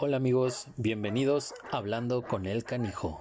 [0.00, 3.20] Hola amigos, bienvenidos a Hablando con el Canijo.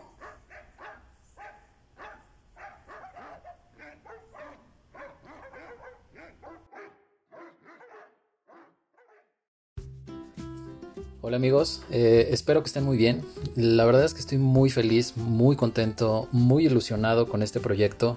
[11.22, 13.26] Hola amigos, eh, espero que estén muy bien.
[13.56, 18.16] La verdad es que estoy muy feliz, muy contento, muy ilusionado con este proyecto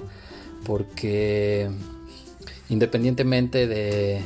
[0.67, 1.71] porque
[2.69, 4.23] independientemente de,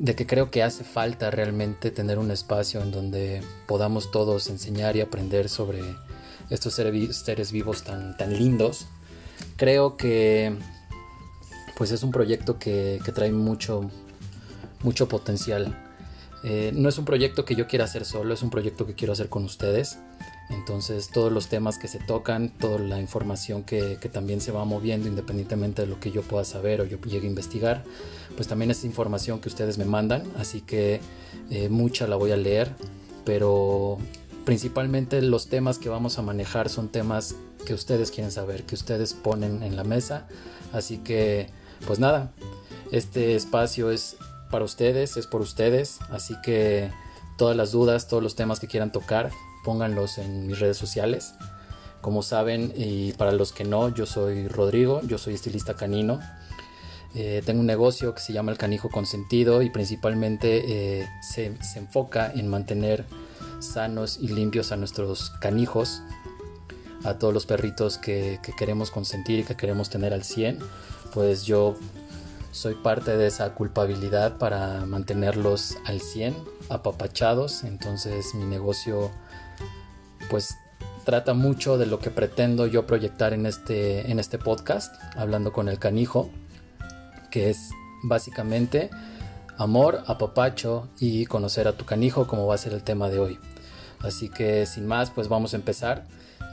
[0.00, 4.96] de que creo que hace falta realmente tener un espacio en donde podamos todos enseñar
[4.96, 5.80] y aprender sobre
[6.48, 8.86] estos seres vivos tan, tan lindos,
[9.56, 10.56] creo que
[11.76, 13.90] pues es un proyecto que, que trae mucho,
[14.82, 15.76] mucho potencial
[16.42, 19.12] eh, no es un proyecto que yo quiera hacer solo, es un proyecto que quiero
[19.12, 19.98] hacer con ustedes.
[20.50, 25.08] Entonces todos los temas que se tocan, toda la información que, también se va moviendo
[25.08, 27.84] independientemente de lo que yo pueda saber o yo llegue a investigar,
[28.36, 31.00] pues también es información que ustedes me mandan, así que
[31.50, 32.74] eh, mucha la voy a leer,
[33.24, 33.98] pero
[34.44, 39.14] principalmente los temas que vamos a manejar son temas que ustedes quieren saber, que ustedes
[39.14, 40.26] ponen en la mesa,
[40.72, 41.48] así que
[41.86, 42.32] pues nada,
[42.90, 44.16] este espacio es
[44.50, 46.90] para ustedes, es por ustedes, así que
[47.38, 49.30] todas las dudas, todos los temas que quieran tocar,
[49.64, 51.34] pónganlos en mis redes sociales.
[52.00, 56.20] Como saben, y para los que no, yo soy Rodrigo, yo soy estilista canino.
[57.14, 62.32] Eh, tengo un negocio que se llama El Canijo Consentido y principalmente eh, se, enfoca
[62.32, 63.04] en mantener
[63.58, 66.02] sanos y limpios a nuestros canijos,
[67.04, 70.58] a todos los perritos que, que queremos consentir y que queremos tener al 100.
[71.12, 71.76] Pues yo
[72.52, 76.36] soy parte de esa culpabilidad para mantenerlos al 100,
[76.68, 77.64] apapachados.
[77.64, 79.10] Entonces mi negocio
[80.30, 80.56] pues
[81.04, 85.68] trata mucho de lo que pretendo yo proyectar en este, en este podcast, hablando con
[85.68, 86.30] el canijo,
[87.30, 87.70] que es
[88.04, 88.90] básicamente
[89.58, 93.38] amor, apapacho y conocer a tu canijo, como va a ser el tema de hoy.
[94.00, 96.06] Así que sin más, pues vamos a empezar.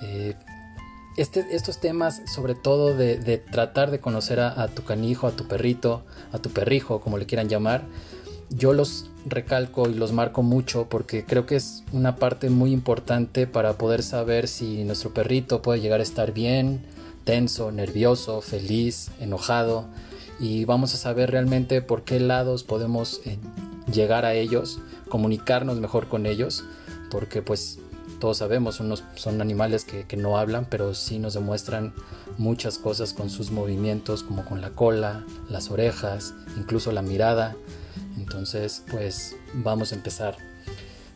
[0.04, 0.36] Eh,
[1.18, 6.04] este, estos temas, sobre todo de, tratar de conocer a, tu canijo, a tu perrito,
[6.32, 7.84] a tu perrijo, como le quieran llamar,
[8.50, 13.46] yo los recalco y los marco mucho porque creo que es una parte muy importante
[13.48, 16.82] para poder saber si nuestro perrito puede llegar a estar bien,
[17.24, 19.86] tenso, nervioso, feliz, enojado
[20.40, 23.38] y vamos a saber realmente por qué lados podemos eh,
[23.92, 24.80] llegar a ellos,
[25.10, 26.64] comunicarnos mejor con ellos,
[27.10, 27.80] porque pues
[28.20, 28.82] todos sabemos,
[29.16, 31.94] son animales que, no hablan, pero sí nos demuestran
[32.38, 37.56] muchas cosas con sus movimientos, como con la cola, las orejas, incluso la mirada.
[38.18, 40.36] Entonces, pues vamos a empezar.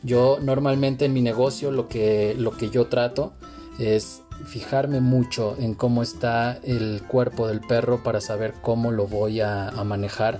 [0.03, 3.33] Yo normalmente en mi negocio lo que, lo que yo trato
[3.79, 9.41] es fijarme mucho en cómo está el cuerpo del perro para saber cómo lo voy
[9.41, 10.39] a manejar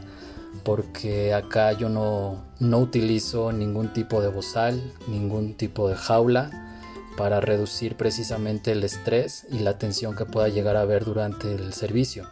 [0.64, 6.52] porque acá yo no, no utilizo ningún tipo de bozal, ningún tipo de jaula
[7.18, 11.74] para reducir precisamente el estrés y la tensión que pueda llegar a haber durante el
[11.74, 12.28] servicio.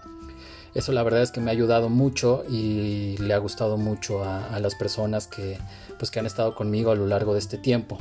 [0.73, 4.59] Eso la verdad es que me ha ayudado mucho y le ha gustado mucho a,
[4.59, 5.57] las personas que,
[5.97, 7.97] pues, que han estado conmigo a lo largo de este tiempo.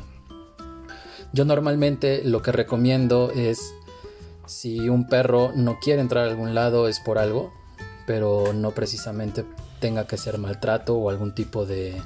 [1.33, 3.73] Yo normalmente lo que recomiendo es
[4.47, 7.53] si un perro no quiere entrar a algún lado es por algo,
[8.07, 9.45] pero no precisamente
[9.81, 12.01] tenga que ser maltrato o algún tipo de,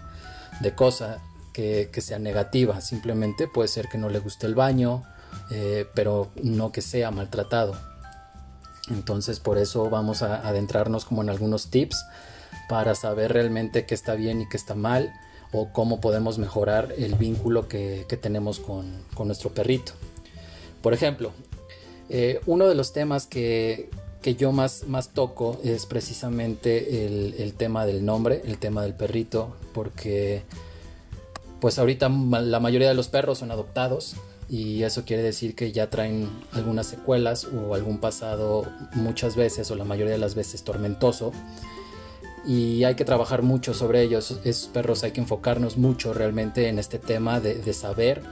[0.75, 1.19] cosa
[1.53, 2.81] que, sea negativa.
[2.81, 5.05] Simplemente puede ser que no le guste el baño,
[5.51, 7.92] eh, pero no que sea maltratado.
[8.91, 12.05] Entonces por eso vamos a adentrarnos como en algunos tips
[12.69, 15.13] para saber realmente qué está bien y qué está mal
[15.53, 19.93] o cómo podemos mejorar el vínculo que, tenemos con, nuestro perrito.
[20.81, 21.33] Por ejemplo,
[22.09, 23.91] eh, uno de los temas que,
[24.39, 27.05] yo más, más toco es precisamente
[27.43, 30.43] el, tema del nombre, el tema del perrito, porque
[31.61, 34.17] pues ahorita la mayoría de los perros son adoptados
[34.53, 39.77] y eso quiere decir que ya traen algunas secuelas o algún pasado muchas veces o
[39.77, 41.33] la mayoría de las veces tormentoso
[42.45, 44.39] y hay que trabajar mucho sobre ellos.
[44.45, 48.23] Esos perros hay que enfocarnos mucho realmente en este tema de, saber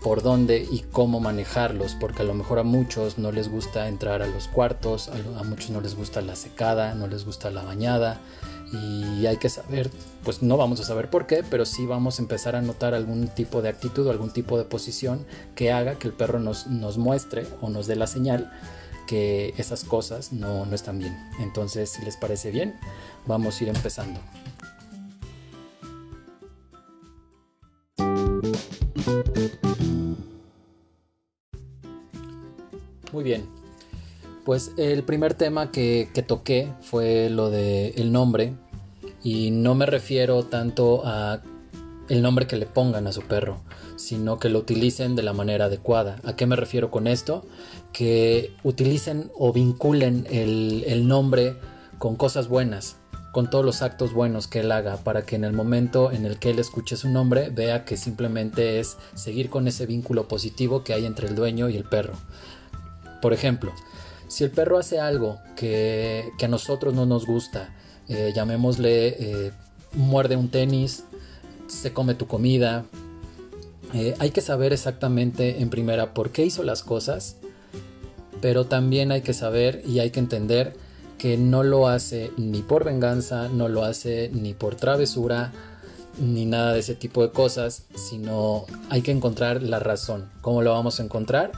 [0.00, 4.22] por dónde y cómo manejarlos, porque a lo mejor a muchos no les gusta entrar
[4.22, 8.20] a los cuartos, a, muchos no les gusta la secada, no les gusta la bañada
[8.72, 9.90] y hay que saber,
[10.24, 13.28] pues no vamos a saber por qué, pero sí vamos a empezar a notar algún
[13.28, 17.46] tipo de actitud algún tipo de posición que haga que el perro nos, nos muestre
[17.60, 18.52] o nos dé la señal
[19.06, 21.16] que esas cosas no, no están bien.
[21.40, 22.74] Entonces, si les parece bien,
[23.26, 24.20] vamos a ir empezando.
[33.12, 33.46] Muy bien.
[34.44, 38.54] Pues el primer tema que, toqué fue lo de el nombre.
[39.22, 41.42] Y no me refiero tanto a
[42.08, 43.62] el nombre que le pongan a su perro,
[43.96, 46.18] sino que lo utilicen de la manera adecuada.
[46.24, 47.46] ¿A qué me refiero con esto?
[47.92, 51.56] Que utilicen o vinculen el, el nombre
[51.98, 52.96] con cosas buenas,
[53.32, 56.38] con todos los actos buenos que él haga, para que en el momento en el
[56.38, 60.92] que él escuche su nombre vea que simplemente es seguir con ese vínculo positivo que
[60.92, 62.14] hay entre el dueño y el perro.
[63.22, 63.72] Por ejemplo,
[64.32, 67.74] si el perro hace algo que, a nosotros no nos gusta,
[68.12, 69.52] eh, llamémosle eh,
[69.94, 71.04] muerde un tenis,
[71.66, 72.84] se come tu comida,
[73.94, 77.36] eh, hay que saber exactamente en primera por qué hizo las cosas,
[78.40, 80.74] pero también hay que saber y hay que entender
[81.18, 85.52] que no lo hace ni por venganza, no lo hace ni por travesura,
[86.18, 90.30] ni nada de ese tipo de cosas, sino hay que encontrar la razón.
[90.40, 91.52] ¿Cómo lo vamos a encontrar?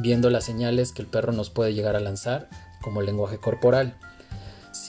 [0.00, 2.48] viendo las señales que el perro nos puede llegar a lanzar
[2.80, 3.96] como lenguaje corporal.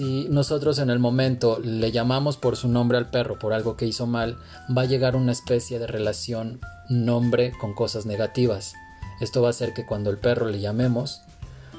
[0.01, 3.85] Si nosotros en el momento le llamamos por su nombre al perro por algo que
[3.85, 4.35] hizo mal,
[4.75, 6.59] va a llegar una especie de relación
[6.89, 8.73] nombre con cosas negativas.
[9.19, 11.21] Esto va a hacer que cuando el perro le llamemos,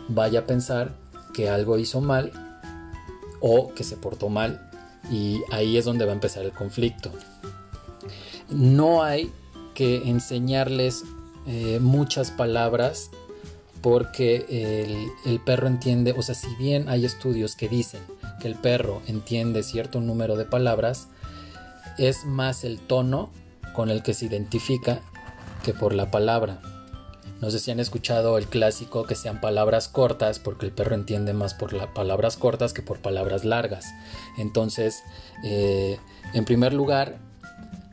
[0.07, 0.95] vaya a pensar
[1.35, 2.31] que algo hizo mal
[3.41, 4.71] o que se portó mal
[5.11, 7.11] y ahí es donde va a empezar el conflicto.
[8.51, 9.33] No hay
[9.75, 11.03] que enseñarles
[11.49, 13.11] eh, muchas palabras
[13.81, 18.01] porque el, perro entiende, o sea, si bien hay estudios que dicen
[18.43, 21.07] que el perro entiende cierto número de palabras,
[21.97, 23.31] es más el tono
[23.73, 25.01] con el que se identifica
[25.63, 26.61] que por la palabra.
[27.41, 31.33] No sé si han escuchado el clásico que sean palabras cortas, porque el perro entiende
[31.33, 33.87] más por palabras cortas que por palabras largas.
[34.37, 35.05] Entonces,
[35.45, 35.99] eh,
[36.35, 37.19] en primer lugar,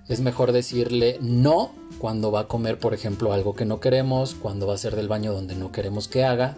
[0.07, 4.65] es mejor decirle no cuando va a comer, por ejemplo, algo que no queremos, cuando
[4.65, 6.57] va a hacer del baño donde no queremos que haga,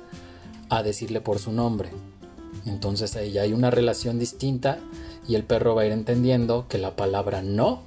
[0.69, 1.89] a decirle por su nombre.
[2.65, 4.79] Entonces ahí ya hay una relación distinta
[5.27, 7.83] y el perro va a ir entendiendo que la palabra no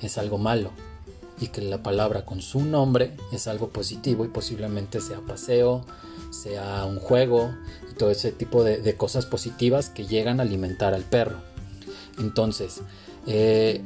[0.00, 0.70] es algo malo
[1.40, 5.84] y que la palabra con su nombre es algo positivo y posiblemente sea paseo,
[6.30, 7.54] sea un juego
[7.90, 11.36] y todo ese tipo de, cosas positivas que llegan a alimentar al perro.
[12.18, 12.80] Entonces,
[13.26, 13.82] eh,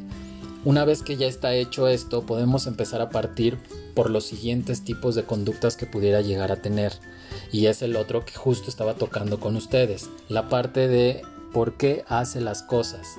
[0.65, 3.59] una vez que ya está hecho esto, podemos empezar a partir
[3.95, 6.93] por los siguientes tipos de conductas que pudiera llegar a tener.
[7.53, 10.09] Y es el otro que justo estaba tocando con ustedes.
[10.29, 13.17] La parte de por qué hace las cosas.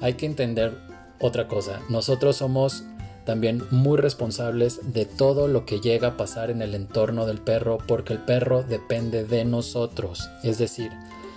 [0.00, 0.78] Hay que entender
[1.20, 1.80] otra cosa.
[1.88, 2.84] Nosotros somos
[3.24, 7.78] también muy responsables de todo lo que llega a pasar en el entorno del perro
[7.86, 10.30] porque el perro depende de nosotros.
[10.42, 10.92] Es decir,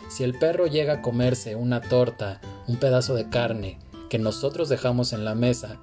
[0.09, 3.77] si el perro llega a comerse una torta, un pedazo de carne,
[4.09, 5.79] que nosotros dejamos en la mesa,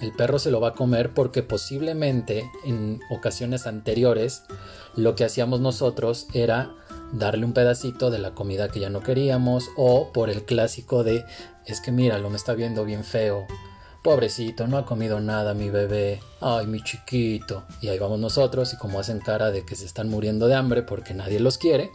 [0.00, 4.44] el perro se lo va a comer porque posiblemente en ocasiones anteriores
[4.94, 6.74] lo que hacíamos nosotros era
[7.12, 11.24] darle un pedacito de la comida que ya no queríamos o por el clásico de
[11.66, 13.46] es que mira, lo me está viendo bien feo.
[14.02, 16.20] Pobrecito, no ha comido nada mi bebé.
[16.40, 17.64] Ay, mi chiquito.
[17.82, 20.82] Y ahí vamos nosotros y como hacen cara de que se están muriendo de hambre
[20.82, 21.90] porque nadie los quiere,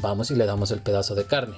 [0.00, 1.56] vamos y le damos el pedazo de carne.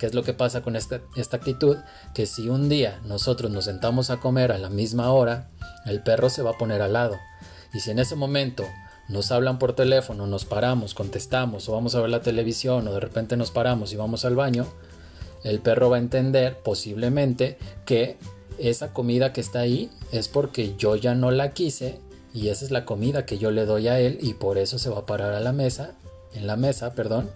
[0.00, 1.76] ¿Qué es lo que pasa con esta, esta actitud?
[2.14, 5.50] Que si un día nosotros nos sentamos a comer a la misma hora,
[5.84, 7.18] el perro se va a poner al lado.
[7.74, 8.64] Y si en ese momento
[9.10, 13.00] nos hablan por teléfono, nos paramos, contestamos o vamos a ver la televisión o de
[13.00, 14.66] repente nos paramos y vamos al baño,
[15.44, 18.16] el perro va a entender posiblemente que
[18.58, 22.00] esa comida que está ahí es porque yo ya no la quise
[22.32, 24.88] y esa es la comida que yo le doy a él y por eso se
[24.88, 25.92] va a parar a la mesa,
[26.32, 27.28] en la mesa, perdón,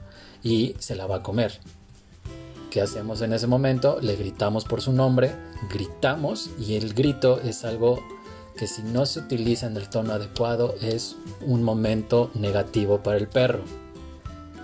[0.43, 1.61] y se la va a comer.
[2.75, 4.01] ¿Qué hacemos en ese momento?
[4.01, 5.31] Le gritamos por su nombre,
[5.73, 8.03] gritamos y el grito es algo
[8.59, 13.29] que si no se utiliza en el tono adecuado es un momento negativo para el
[13.29, 13.63] perro.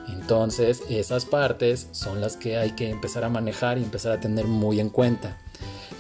[0.08, 4.48] Entonces esas partes son las que hay que empezar a manejar y empezar a tener
[4.48, 5.38] muy en cuenta.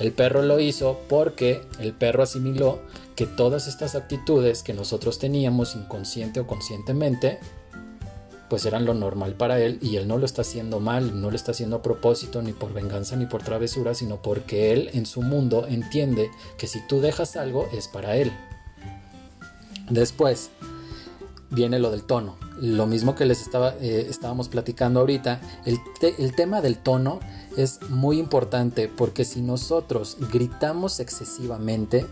[0.00, 2.80] El perro lo hizo porque el perro asimiló
[3.14, 7.38] que todas estas actitudes que nosotros teníamos inconsciente o conscientemente
[8.50, 11.36] pues eran lo normal para él y él no lo está haciendo mal, no lo
[11.36, 15.22] está haciendo a propósito, ni por venganza, ni por travesura, sino porque él en su
[15.22, 18.32] mundo entiende que si tú dejas algo es para él.
[19.88, 20.50] Después
[21.50, 22.36] viene lo del tono.
[22.60, 25.78] Lo mismo que les estaba, eh, estábamos platicando ahorita, el,
[26.18, 27.20] el tema del tono
[27.56, 32.04] es muy importante porque si nosotros gritamos excesivamente,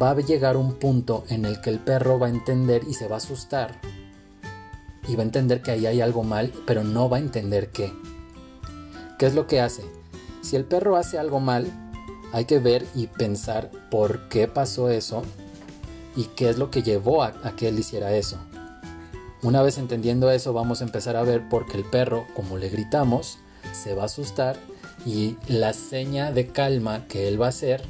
[0.00, 3.06] va a llegar un punto en el que el perro va a entender y se
[3.06, 3.78] va a asustar
[5.08, 7.92] y va a entender que ahí hay algo mal, pero no va a entender qué.
[9.18, 9.82] ¿Qué es lo que hace?
[10.42, 11.66] Si el perro hace algo mal,
[12.32, 15.22] hay que ver y pensar por qué pasó eso
[16.16, 18.38] y qué es lo que llevó a, que él hiciera eso.
[19.42, 22.68] Una vez entendiendo eso, vamos a empezar a ver por qué el perro, como le
[22.68, 23.38] gritamos,
[23.72, 24.56] se va a asustar
[25.04, 27.82] y la seña de calma que él va a hacer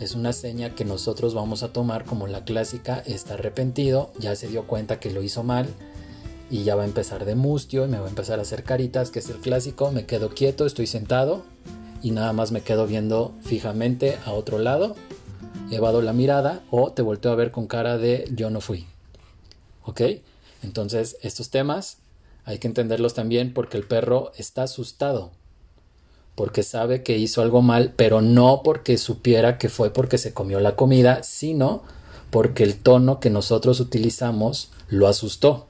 [0.00, 4.48] es una seña que nosotros vamos a tomar como la clásica, está arrepentido, ya se
[4.48, 5.68] dio cuenta que lo hizo mal
[6.50, 9.10] y ya va a empezar de mustio y me va a empezar a hacer caritas,
[9.10, 11.42] que es el clásico, me quedo quieto, estoy sentado
[12.02, 14.94] y nada más me quedo viendo fijamente a otro lado,
[15.70, 18.86] evado la mirada o te volteo a ver con cara de yo no fui.
[19.84, 20.00] ¿Ok?
[20.62, 21.98] Entonces estos temas
[22.44, 25.32] hay que entenderlos también porque el perro está asustado
[26.34, 30.60] porque sabe que hizo algo mal, pero no porque supiera que fue porque se comió
[30.60, 31.82] la comida, sino
[32.30, 35.68] porque el tono que nosotros utilizamos lo asustó.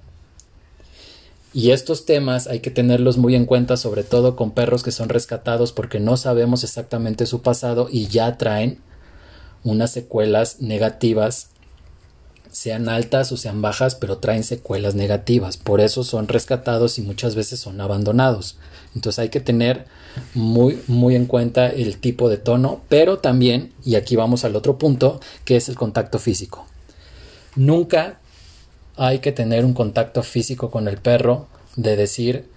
[1.54, 5.08] Y estos temas hay que tenerlos muy en cuenta, sobre todo con perros que son
[5.08, 8.80] rescatados porque no sabemos exactamente su pasado y ya traen
[9.62, 11.48] unas secuelas negativas
[12.54, 15.56] sean altas o sean bajas, pero traen secuelas negativas.
[15.56, 18.56] Por eso son rescatados y muchas veces son abandonados.
[18.94, 19.86] Entonces hay que tener
[20.34, 24.78] muy, muy en cuenta el tipo de tono, pero también, y aquí vamos al otro
[24.78, 26.64] punto, que es el contacto físico.
[27.56, 28.20] Nunca
[28.96, 31.46] hay que tener un contacto físico con el perro
[31.76, 32.48] de decir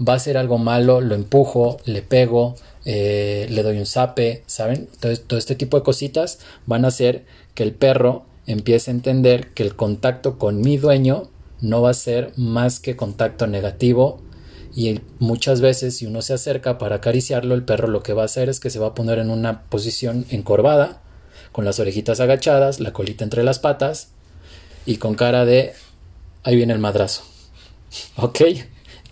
[0.00, 4.88] va a ser algo malo, lo empujo, le pego, eh, le doy un zape, ¿saben?
[4.92, 7.24] Entonces, todo este tipo de cositas van a hacer
[7.54, 11.94] que el perro empiece a entender que el contacto con mi dueño no va a
[11.94, 14.20] ser más que contacto negativo
[14.76, 18.26] y muchas veces si uno se acerca para acariciarlo el perro lo que va a
[18.26, 21.00] hacer es que se va a poner en una posición encorvada
[21.52, 24.08] con las orejitas agachadas, la colita entre las patas
[24.84, 25.72] y con cara de
[26.44, 27.22] ahí viene el madrazo.
[28.16, 28.40] ¿Ok?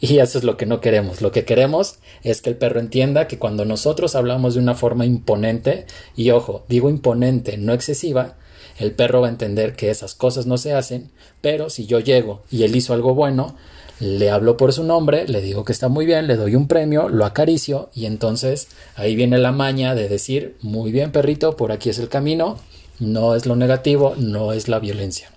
[0.00, 1.20] Y eso es lo que no queremos.
[1.20, 5.06] Lo que queremos es que el perro entienda que cuando nosotros hablamos de una forma
[5.06, 5.86] imponente,
[6.16, 8.36] y ojo, digo imponente, no excesiva,
[8.78, 11.10] el perro va a entender que esas cosas no se hacen,
[11.40, 13.54] pero si yo llego y él hizo algo bueno,
[14.00, 17.08] le hablo por su nombre, le digo que está muy bien, le doy un premio,
[17.08, 21.90] lo acaricio y entonces ahí viene la maña de decir, muy bien perrito, por aquí
[21.90, 22.58] es el camino,
[22.98, 25.31] no es lo negativo, no es la violencia.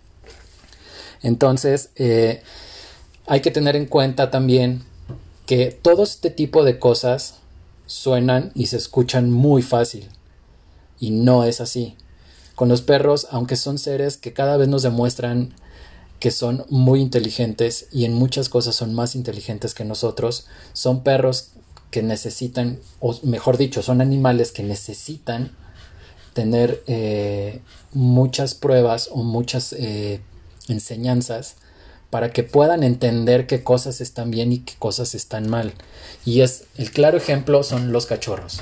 [1.25, 2.43] Entonces, eh,
[3.25, 4.83] hay que tener en cuenta también
[5.47, 7.37] que todo este tipo de cosas
[7.87, 10.07] suenan y se escuchan muy fácil
[10.99, 11.95] y no es así.
[12.53, 15.55] Con los perros, aunque son seres que cada vez nos demuestran
[16.19, 21.53] que son muy inteligentes y en muchas cosas son más inteligentes que nosotros, son perros
[21.89, 25.55] que necesitan, o mejor dicho, son animales que necesitan
[26.33, 27.61] tener eh,
[27.93, 30.21] muchas pruebas o muchas eh,
[30.67, 31.55] enseñanzas
[32.09, 35.73] para que puedan entender qué cosas están bien y qué cosas están mal.
[36.25, 38.61] Y es el claro ejemplo son los cachorros.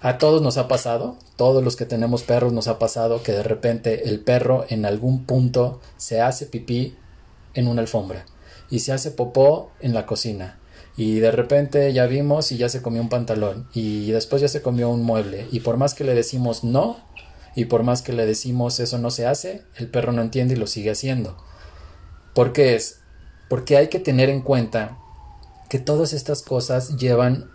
[0.00, 3.42] A todos nos ha pasado, todos los que tenemos perros nos ha pasado que de
[3.42, 6.94] repente el perro en algún punto se hace pipí
[7.54, 8.24] en una alfombra
[8.70, 10.58] y se hace popó en la cocina
[10.96, 14.62] y de repente ya vimos y ya se comió un pantalón y después ya se
[14.62, 16.96] comió un mueble y por más que le decimos no
[17.58, 20.56] y por más que le decimos eso no se hace, el perro no entiende y
[20.56, 21.36] lo sigue haciendo.
[22.32, 23.00] ¿Por qué es?
[23.48, 24.96] Porque hay que tener en cuenta
[25.68, 27.50] que todas estas cosas llevan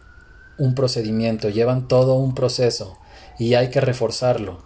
[0.57, 2.97] un procedimiento, llevan todo un proceso
[3.39, 4.61] y hay que reforzarlo,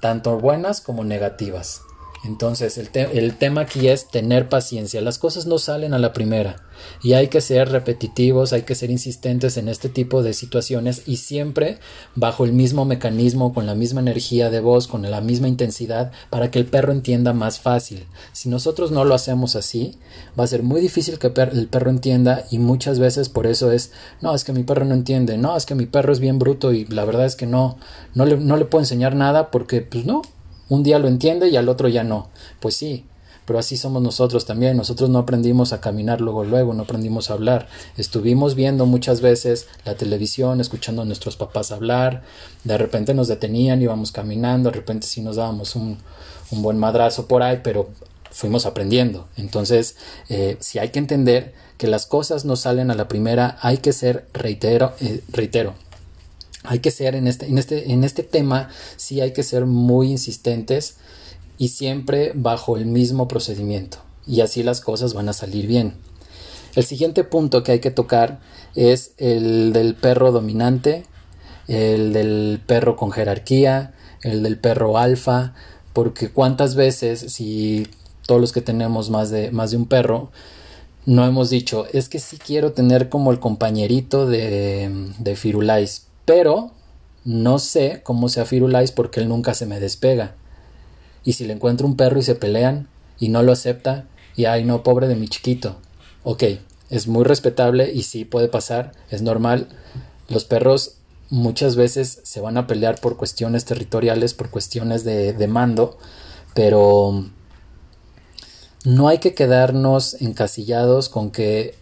[0.00, 1.82] tanto buenas como negativas.
[2.24, 5.00] Entonces, el, el, tema aquí es tener paciencia.
[5.00, 6.62] Las cosas no salen a la primera
[7.02, 11.16] y hay que ser repetitivos, hay que ser insistentes en este tipo de situaciones y
[11.16, 11.78] siempre
[12.14, 16.52] bajo el mismo mecanismo, con la misma energía de voz, con la misma intensidad, para
[16.52, 18.06] que el perro entienda más fácil.
[18.32, 19.98] Si nosotros no lo hacemos así,
[20.38, 23.90] va a ser muy difícil que el perro entienda y muchas veces por eso es,
[24.20, 26.72] no, es que mi perro no entiende, no, es que mi perro es bien bruto
[26.72, 27.78] y la verdad es que no,
[28.14, 30.22] no le, no le puedo enseñar nada porque, pues no,
[30.72, 32.30] un día lo entiende y al otro ya no.
[32.58, 33.04] Pues sí,
[33.44, 34.74] pero así somos nosotros también.
[34.74, 37.68] Nosotros no aprendimos a caminar luego, luego, no aprendimos a hablar.
[37.98, 42.22] Estuvimos viendo muchas veces la televisión, escuchando a nuestros papás hablar.
[42.64, 45.98] De repente nos detenían, íbamos caminando, de repente sí nos dábamos un,
[46.50, 47.90] buen madrazo por ahí, pero
[48.30, 49.28] fuimos aprendiendo.
[49.36, 49.96] Entonces,
[50.30, 53.92] eh, si hay que entender que las cosas no salen a la primera, hay que
[53.92, 55.74] ser, reitero, eh, reitero,
[56.64, 60.10] hay que ser en este, en este, en este tema, sí hay que ser muy
[60.10, 60.96] insistentes
[61.58, 63.98] y siempre bajo el mismo procedimiento.
[64.26, 65.94] Y así las cosas van a salir bien.
[66.74, 68.40] El siguiente punto que hay que tocar
[68.74, 71.04] es el del perro dominante,
[71.68, 75.54] el del perro con jerarquía, el del perro alfa,
[75.92, 77.86] porque cuántas veces si
[78.26, 80.30] todos los que tenemos más de, más de un perro,
[81.04, 86.70] no hemos dicho, es que sí quiero tener como el compañerito de, de Firulais, pero
[87.24, 90.34] no sé cómo sea Firulais porque él nunca se me despega.
[91.24, 92.88] Y si le encuentro un perro y se pelean
[93.18, 95.76] y no lo acepta, y ay no, pobre de mi chiquito.
[96.24, 96.44] Ok,
[96.90, 99.68] es muy respetable y sí puede pasar, es normal.
[100.28, 100.96] Los perros
[101.30, 105.98] muchas veces se van a pelear por cuestiones territoriales, por cuestiones de, de mando,
[106.54, 107.24] pero
[108.84, 111.74] no hay que quedarnos encasillados con que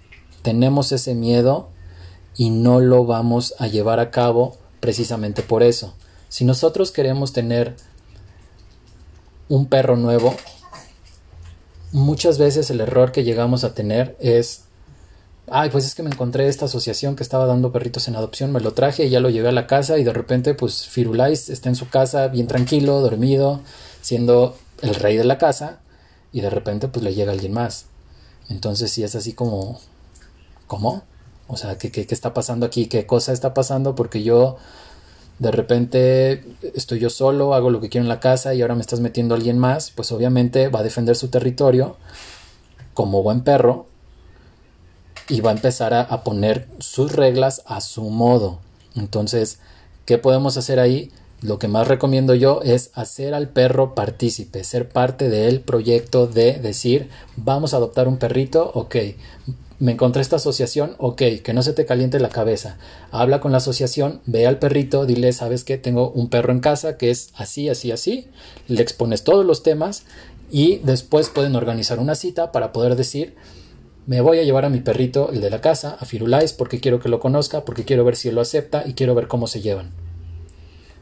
[0.43, 1.71] tenemos ese miedo
[2.37, 5.95] y no lo vamos a llevar a cabo precisamente por eso.
[6.29, 7.77] Si nosotros queremos tener
[9.49, 10.35] un perro nuevo,
[11.93, 14.63] muchas veces el error que llegamos a tener es,
[15.49, 18.61] ay, pues es que me encontré esta asociación que estaba dando perritos en adopción, me
[18.61, 21.69] lo traje y ya lo llevé a la casa y de repente pues Firulais está
[21.69, 23.61] en su casa bien tranquilo, dormido,
[24.01, 25.81] siendo el rey de la casa
[26.33, 27.87] y de repente pues le llega alguien más.
[28.49, 29.81] Entonces si es así como,
[30.69, 31.03] ¿cómo?
[31.51, 32.87] O sea, ¿qué, qué, qué está pasando aquí?
[32.87, 33.95] ¿Qué cosa está pasando?
[33.95, 34.57] Porque yo
[35.41, 38.83] de repente estoy yo solo, hago lo que quiero en la casa y ahora me
[38.83, 41.97] estás metiendo a alguien más, pues obviamente va a defender su territorio
[42.93, 43.87] como buen perro
[45.29, 48.59] y va a empezar a, a, poner sus reglas a su modo.
[48.95, 49.61] Entonces,
[50.05, 51.11] ¿qué podemos hacer ahí?
[51.41, 56.59] Lo que más recomiendo yo es hacer al perro partícipe, ser parte del proyecto de
[56.59, 58.97] decir, vamos a adoptar un perrito, ok,
[59.81, 62.77] me encontré esta asociación, ok, que no se te caliente la cabeza.
[63.11, 66.99] Habla con la asociación, ve al perrito, dile, sabes que tengo un perro en casa
[66.99, 68.29] que es así, así, así.
[68.69, 70.05] Le expones todos los temas
[70.51, 73.35] y después pueden organizar una cita para poder decir,
[74.07, 77.01] me voy a llevar a mi perrito, el de la casa, a Firulais, porque quiero
[77.01, 79.93] que lo conozca, porque quiero ver si lo acepta y quiero ver cómo se llevan.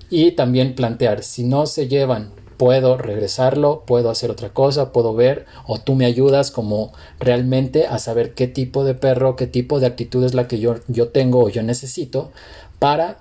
[0.08, 5.46] Y también plantear, si no se llevan puedo regresarlo, puedo hacer otra cosa, puedo ver
[5.66, 9.86] o tú me ayudas como realmente a saber qué tipo de perro, qué tipo de
[9.86, 12.30] actitud es la que yo, yo tengo o yo necesito
[12.78, 13.20] para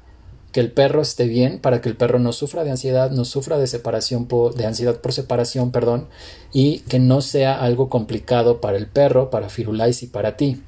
[0.51, 3.59] que el perro esté bien, para que el perro no sufra de ansiedad, no sufra
[3.59, 6.07] de separación por, de ansiedad por separación, perdón,
[6.51, 10.61] y que no sea algo complicado para el perro, para Firulais y para ti.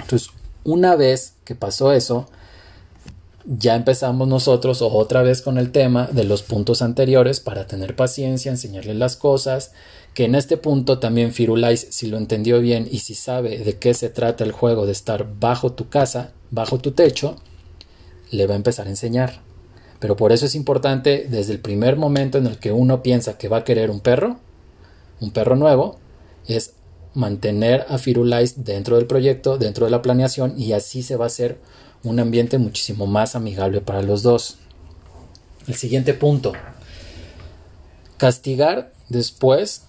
[0.00, 0.30] Entonces,
[0.64, 2.28] una vez que pasó eso,
[3.46, 8.50] ya empezamos nosotros otra vez con el tema de los puntos anteriores para tener paciencia,
[8.50, 9.72] enseñarle las cosas,
[10.14, 13.94] que en este punto también Firulais, si lo entendió bien y si sabe de qué
[13.94, 17.36] se trata el juego de estar bajo tu casa, bajo tu techo,
[18.30, 19.40] le va a empezar a enseñar.
[20.00, 23.48] Pero por eso es importante desde el primer momento en el que uno piensa que
[23.48, 24.40] va a querer un perro,
[25.20, 25.98] un perro nuevo,
[26.48, 26.72] es
[27.14, 31.28] mantener a Firulais dentro del proyecto, dentro de la planeación y así se va a
[31.28, 31.58] hacer
[32.08, 34.58] un ambiente muchísimo más amigable para los dos.
[35.66, 36.52] El siguiente punto.
[38.16, 39.82] Castigar después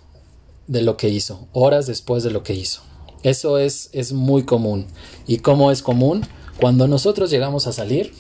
[0.68, 2.82] de lo que hizo, horas después de lo que hizo.
[3.24, 4.88] Eso es, es muy común.
[5.28, 6.26] ¿Y cómo es común?
[6.60, 8.14] Cuando nosotros llegamos a salir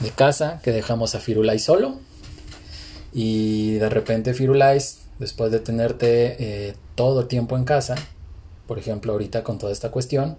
[0.00, 1.98] de casa, que dejamos a Firulais solo,
[3.12, 7.94] y de repente Firulais, después de tenerte eh, todo el tiempo en casa,
[8.66, 10.36] por ejemplo ahorita con toda esta cuestión,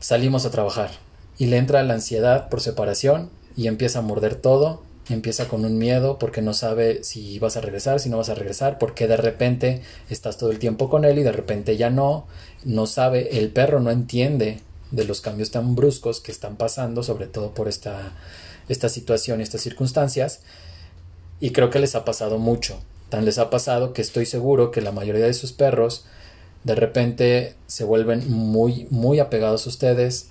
[0.00, 0.90] salimos a trabajar
[1.38, 5.78] y le entra la ansiedad por separación y empieza a morder todo, empieza con un
[5.78, 9.16] miedo porque no sabe si vas a regresar, si no vas a regresar, porque de
[9.16, 12.26] repente estás todo el tiempo con él y de repente ya no,
[12.64, 17.26] no sabe, el perro no entiende de los cambios tan bruscos que están pasando, sobre
[17.26, 18.12] todo por esta,
[18.68, 20.40] esta situación, estas circunstancias,
[21.40, 22.78] y creo que les ha pasado mucho.
[23.10, 26.04] Tan les ha pasado que estoy seguro que la mayoría de sus perros
[26.64, 30.28] de repente se vuelven muy, muy apegados a ustedes.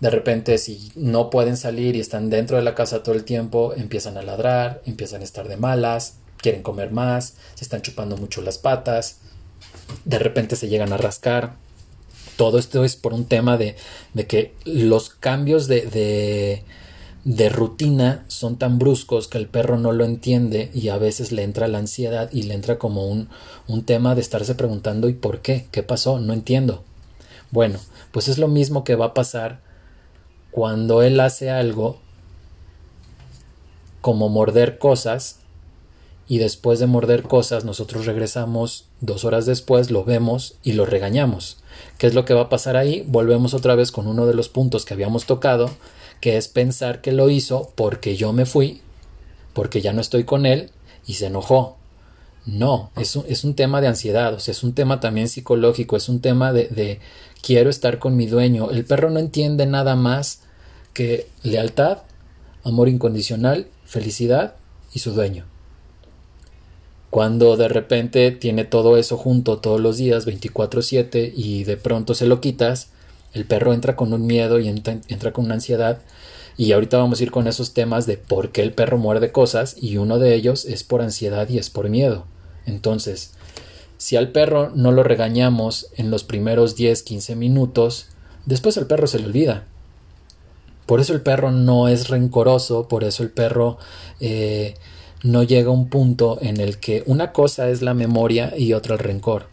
[0.00, 3.72] De repente, si no pueden salir y están dentro de la casa todo el tiempo,
[3.76, 8.42] empiezan a ladrar, empiezan a estar de malas, quieren comer más, se están chupando mucho
[8.42, 9.18] las patas,
[10.04, 11.54] de repente se llegan a rascar.
[12.36, 13.76] Todo esto es por un tema de,
[14.12, 16.64] de que los cambios de, de
[17.24, 21.42] de rutina son tan bruscos que el perro no lo entiende y a veces le
[21.42, 23.28] entra la ansiedad y le entra como un,
[23.66, 25.66] un tema de estarse preguntando ¿y por qué?
[25.70, 26.18] ¿Qué pasó?
[26.18, 26.84] No entiendo.
[27.50, 27.78] Bueno,
[28.12, 29.60] pues es lo mismo que va a pasar
[30.50, 31.98] cuando él hace algo
[34.02, 35.40] como morder cosas
[36.28, 41.56] y después de morder cosas nosotros regresamos dos horas después, lo vemos y lo regañamos.
[41.96, 43.02] ¿Qué es lo que va a pasar ahí?
[43.06, 45.70] Volvemos otra vez con uno de los puntos que habíamos tocado
[46.24, 48.80] que es pensar que lo hizo porque yo me fui,
[49.52, 50.70] porque ya no estoy con él
[51.06, 51.76] y se enojó.
[52.46, 55.98] No, es un, es un tema de ansiedad, o sea, es un tema también psicológico,
[55.98, 56.98] es un tema de, de
[57.42, 58.70] quiero estar con mi dueño.
[58.70, 60.40] El perro no entiende nada más
[60.94, 61.98] que lealtad,
[62.62, 64.54] amor incondicional, felicidad
[64.94, 65.44] y su dueño.
[67.10, 72.24] Cuando de repente tiene todo eso junto todos los días, 24/7, y de pronto se
[72.24, 72.93] lo quitas,
[73.34, 75.98] el perro entra con un miedo y entra, con una ansiedad.
[76.56, 79.76] Y ahorita vamos a ir con esos temas de por qué el perro muerde cosas
[79.80, 82.26] y uno de ellos es por ansiedad y es por miedo.
[82.64, 83.32] Entonces,
[83.98, 88.06] si al perro no lo regañamos en los primeros 10, 15 minutos,
[88.46, 89.64] después al perro se le olvida.
[90.86, 93.78] Por eso el perro no es rencoroso, por eso el perro
[94.20, 94.74] eh,
[95.24, 98.94] no llega a un punto en el que una cosa es la memoria y otra
[98.94, 99.46] el rencor.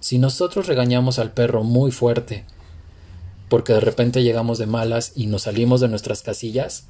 [0.00, 2.44] Si nosotros regañamos al perro muy fuerte,
[3.52, 6.86] porque de repente llegamos de malas y nos salimos de nuestras casillas,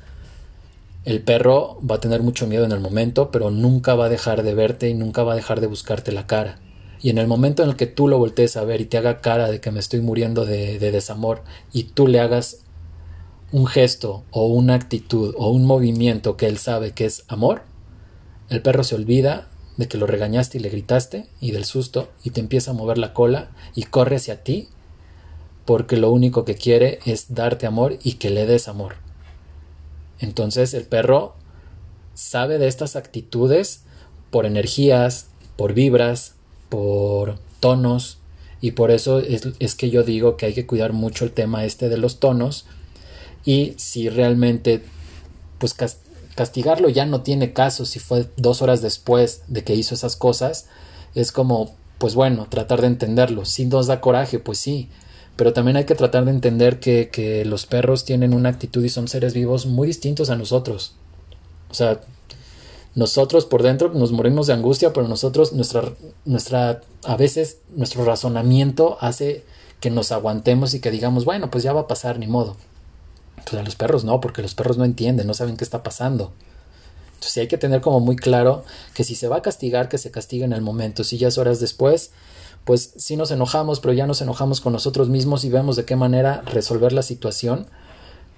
[1.05, 4.44] el perro va a tener mucho miedo en el momento, pero nunca va a dejar
[4.44, 6.61] de verte y nunca va a dejar de buscarte la cara.
[7.01, 9.20] Y en el momento en el que tú lo voltees a ver y te haga
[9.20, 12.59] cara de que me estoy muriendo de, de desamor y tú le hagas
[13.51, 17.62] un gesto o una actitud o un movimiento que él sabe que es amor,
[18.51, 19.48] el perro se olvida
[19.79, 22.98] de que lo regañaste y le gritaste y del susto y te empieza a mover
[22.98, 24.68] la cola y corre hacia ti
[25.64, 28.96] porque lo único que quiere es darte amor y que le des amor.
[30.18, 31.35] Entonces el perro
[32.14, 33.83] sabe de estas actitudes
[34.31, 36.35] por energías, por vibras,
[36.68, 38.18] por tonos
[38.61, 41.88] y por eso es, que yo digo que hay que cuidar mucho el tema este
[41.88, 42.64] de los tonos
[43.44, 44.83] y si realmente
[45.59, 45.75] pues
[46.35, 50.66] castigarlo ya no tiene caso si fue dos horas después de que hizo esas cosas
[51.14, 54.88] es como pues bueno tratar de entenderlo si nos da coraje pues sí
[55.37, 58.88] pero también hay que tratar de entender que, que los perros tienen una actitud y
[58.88, 60.95] son seres vivos muy distintos a nosotros
[61.71, 62.01] o sea
[62.95, 65.95] nosotros por dentro nos morimos de angustia, pero nosotros, nuestra,
[66.27, 69.45] nuestra, a veces nuestro razonamiento hace
[69.81, 72.57] que nos aguantemos y que digamos, bueno, pues ya va a pasar, ni modo.
[73.38, 76.33] Entonces a los perros no, porque los perros no entienden, no saben qué está pasando.
[77.14, 78.64] Entonces hay que tener como muy claro
[78.95, 81.03] que si se va a castigar, que se castigue en el momento.
[81.03, 82.11] Si ya es horas después,
[82.64, 85.96] pues sí nos enojamos, pero ya nos enojamos con nosotros mismos y vemos de qué
[85.96, 87.66] manera resolver la situación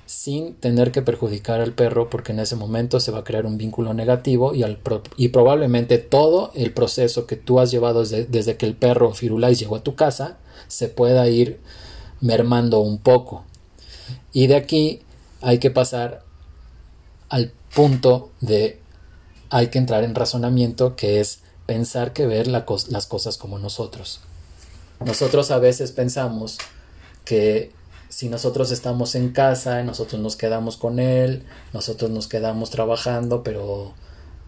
[0.07, 3.57] sin tener que perjudicar al perro porque en ese momento se va a crear un
[3.57, 4.79] vínculo negativo y, al
[5.17, 9.77] y probablemente todo el proceso que tú has llevado desde, que el perro Firulais llegó
[9.77, 11.61] a tu casa se pueda ir
[12.21, 13.45] mermando un poco.
[14.33, 15.01] Y de aquí
[15.41, 16.23] hay que pasar
[17.29, 18.81] al punto de
[19.51, 24.21] hay que entrar en razonamiento que es pensar que ver las cosas como nosotros.
[25.05, 26.59] Nosotros a veces pensamos
[27.25, 27.73] que
[28.09, 33.95] si nosotros estamos en casa, nosotros nos quedamos con él, nosotros nos quedamos trabajando, pero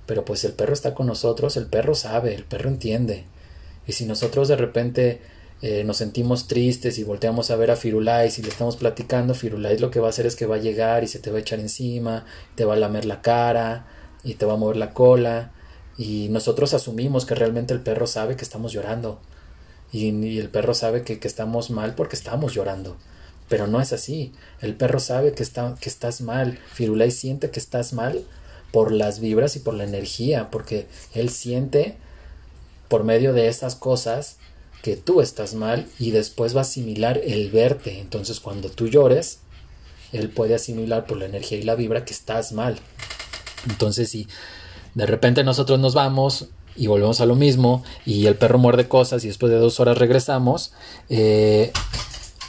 [0.06, 3.24] pero pues el perro está con nosotros, el perro sabe, el perro entiende.
[3.86, 5.20] Y si nosotros de repente
[5.62, 9.80] eh, nos sentimos tristes y volteamos a ver a Firulais y le estamos platicando, Firulais
[9.80, 11.40] lo que va a hacer es que va a llegar y se te va a
[11.40, 12.24] echar encima,
[12.54, 13.86] te va a lamer la cara
[14.22, 15.52] y te va a mover la cola.
[15.98, 19.18] Y nosotros asumimos que realmente el perro sabe que estamos llorando.
[19.92, 22.96] Y, el perro sabe que, que estamos mal porque estamos llorando.
[23.48, 24.32] Pero no es así.
[24.60, 26.58] El perro sabe que, está, que estás mal.
[26.72, 28.24] Firulais siente que estás mal
[28.72, 31.96] por las vibras y por la energía, porque él siente
[32.88, 34.36] por medio de esas cosas
[34.82, 38.00] que tú estás mal y después va a asimilar el verte.
[38.00, 39.38] Entonces cuando tú llores,
[40.12, 42.78] él puede asimilar por la energía y la vibra que estás mal.
[43.68, 44.28] Entonces si
[44.96, 49.22] de repente nosotros nos vamos y volvemos a lo mismo y el perro muerde cosas
[49.24, 50.72] y después de dos horas regresamos,
[51.10, 51.70] eh,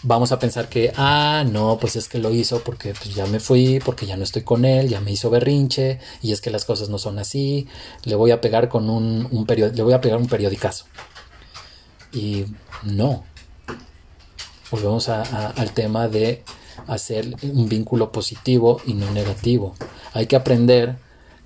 [0.02, 3.42] vamos a pensar que, ah, no, pues es que lo hizo porque pues, ya me
[3.42, 6.64] fui, porque ya no estoy con él, ya me hizo berrinche, y es que las
[6.64, 7.68] cosas no son así,
[8.06, 10.86] le voy a pegar con un, un le voy a pegar un periodicazo.
[12.14, 12.46] Y
[12.84, 13.26] no.
[14.72, 16.44] Volvemos al tema de
[16.88, 19.76] hacer un vínculo positivo y no negativo.
[20.14, 20.98] Hay que aprender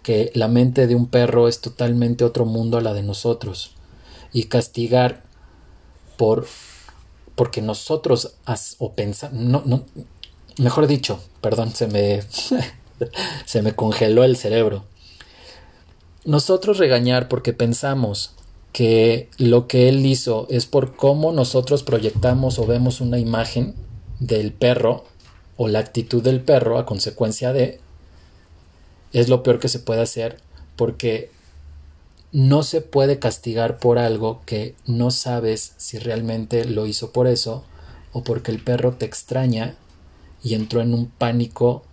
[0.04, 3.72] que la mente de un perro es totalmente otro mundo a la de nosotros.
[4.34, 5.24] Y castigar
[6.18, 6.48] por
[7.36, 8.36] porque nosotros
[8.78, 9.86] o pensamos, no, no,
[10.58, 12.22] mejor dicho, perdón, se me,
[13.46, 14.84] se me congeló el cerebro.
[16.24, 18.36] Nosotros regañar porque pensamos
[18.74, 23.76] que lo que él hizo es por cómo nosotros proyectamos o vemos una imagen
[24.20, 25.06] del perro
[25.58, 27.80] o la actitud del perro a consecuencia de
[29.14, 30.38] es lo peor que se puede hacer
[30.76, 31.30] porque
[32.32, 37.64] no se puede castigar por algo que no sabes si realmente lo hizo por eso
[38.14, 39.76] o porque el perro te extraña
[40.44, 41.84] y entró en un pánico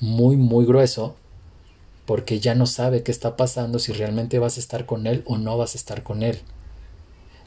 [0.00, 1.16] muy muy grueso
[2.04, 5.38] porque ya no sabe qué está pasando si realmente vas a estar con él o
[5.38, 6.38] no vas a estar con él.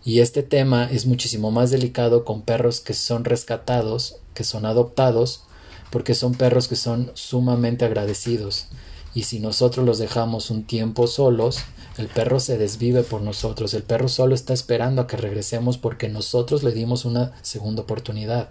[0.04, 5.44] Y este tema es muchísimo más delicado con perros que son rescatados, que son adoptados,
[5.92, 8.68] porque son perros que son sumamente agradecidos.
[9.14, 11.60] Y si nosotros los dejamos un tiempo solos,
[11.98, 16.10] el perro se desvive por nosotros, el perro solo está esperando a que regresemos porque
[16.10, 18.50] nosotros le dimos una segunda oportunidad.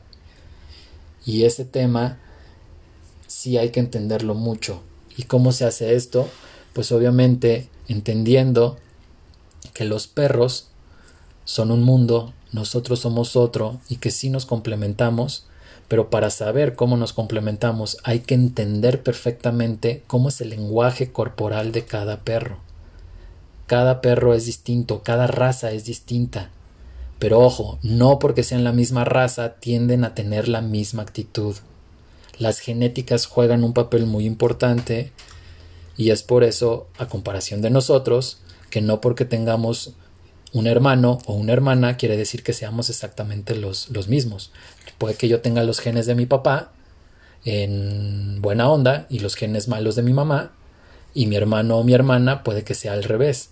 [1.25, 2.19] Y ese tema
[3.27, 4.83] sí hay que entenderlo mucho.
[5.17, 6.29] ¿Y cómo se hace esto?
[6.73, 8.79] Pues obviamente entendiendo
[9.75, 10.69] que los perros
[11.45, 15.48] son un mundo, nosotros somos otro y que sí nos complementamos,
[15.89, 21.73] Pero para saber cómo nos complementamos hay que entender perfectamente cómo es el lenguaje corporal
[21.73, 22.59] de cada perro.
[23.67, 26.51] Cada perro es distinto, cada raza es distinta.
[27.19, 31.57] Pero ojo, no porque sean la misma raza tienden a tener la misma actitud.
[32.39, 35.13] Las genéticas juegan un papel muy importante
[35.97, 38.39] y es por eso, a comparación de nosotros,
[38.71, 39.95] que no porque tengamos
[40.53, 44.53] un hermano o una hermana quiere decir que seamos exactamente los, los mismos.
[44.99, 46.73] Puede que yo tenga los genes de mi papá
[47.45, 50.53] en buena onda y los genes malos de mi mamá
[51.15, 53.51] y mi hermano o mi hermana puede que sea al revés.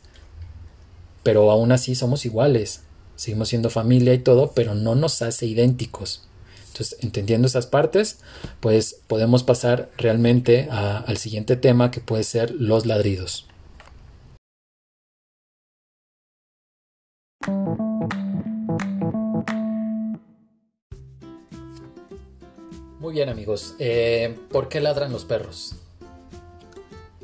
[1.23, 2.83] Pero aún así somos iguales,
[3.17, 6.23] seguimos siendo familia y todo, pero no nos hace idénticos.
[6.69, 8.19] Entonces, entendiendo esas partes,
[8.61, 13.47] pues podemos pasar realmente al siguiente tema que puede ser los ladridos.
[23.07, 25.77] Muy bien amigos, eh, ¿por qué ladran los perros?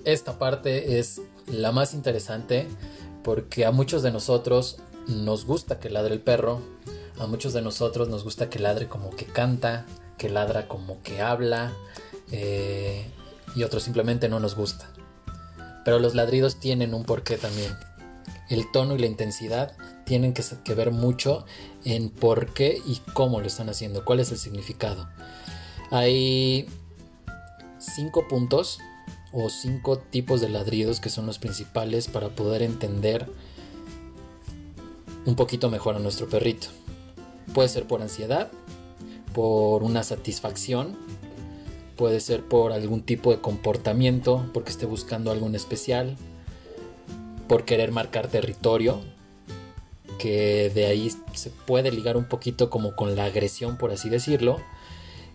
[0.05, 2.69] Esta parte es la más interesante
[3.25, 4.77] porque a muchos de nosotros
[5.09, 6.61] nos gusta que ladre el perro,
[7.19, 9.85] a muchos de nosotros nos gusta que ladre como que canta,
[10.19, 11.73] que ladra como que habla
[12.31, 13.05] eh,
[13.57, 14.89] y otros simplemente no nos gusta.
[15.85, 17.73] Pero los ladridos tienen un porqué también.
[18.49, 21.45] El tono y la intensidad tienen que, que ver mucho
[21.85, 25.09] en por qué y cómo lo están haciendo, cuál es el significado.
[25.93, 26.65] Hay
[27.79, 28.79] cinco puntos
[29.31, 33.29] o cinco tipos de ladridos que son los principales para poder entender
[35.27, 36.69] un poquito mejor a nuestro perrito.
[37.53, 38.51] Puede ser por ansiedad,
[39.35, 40.97] por una satisfacción,
[41.99, 46.17] puede ser por algún tipo de comportamiento, porque esté buscando algo en especial,
[47.49, 49.03] por querer marcar territorio,
[50.19, 54.59] que de ahí se puede ligar un poquito como con la agresión, por así decirlo,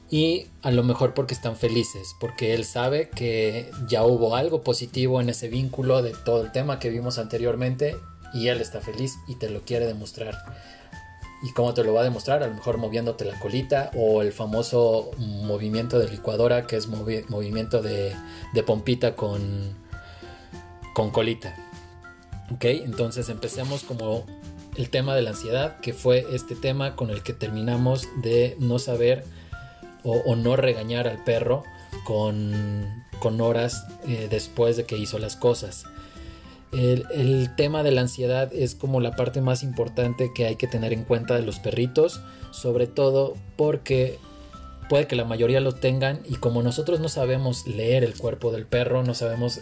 [0.09, 5.19] y a lo mejor porque están felices, porque él sabe que ya hubo algo positivo
[5.19, 7.97] en ese vínculo de todo el tema que vimos anteriormente
[8.33, 10.37] y él está feliz y te lo quiere demostrar.
[11.43, 12.41] ¿Y cómo te lo va a demostrar?
[12.41, 17.81] A lo mejor moviéndote la colita o el famoso movimiento de licuadora que es movimiento
[17.81, 18.15] de,
[18.53, 19.75] de, pompita con,
[20.93, 21.53] con colita.
[22.51, 24.25] Ok, entonces empecemos como
[24.77, 28.79] el tema de la ansiedad, que fue este tema con el que terminamos de no
[28.79, 29.25] saber
[30.07, 31.63] o, no regañar al perro
[32.05, 35.85] con, con horas eh, después de que hizo las cosas.
[36.71, 40.67] El, el, tema de la ansiedad es como la parte más importante que hay que
[40.67, 44.19] tener en cuenta de los perritos, sobre todo porque
[44.89, 48.65] puede que la mayoría lo tengan y como nosotros no sabemos leer el cuerpo del
[48.65, 49.61] perro, no sabemos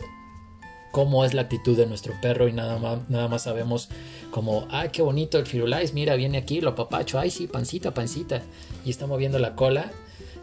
[0.91, 3.89] cómo es la actitud de nuestro perro y nada más, nada más sabemos
[4.31, 8.41] como, ah, qué bonito el firulais, mira, viene aquí, lo papacho, ay, sí, pancita, pancita,
[8.85, 9.91] y está moviendo la cola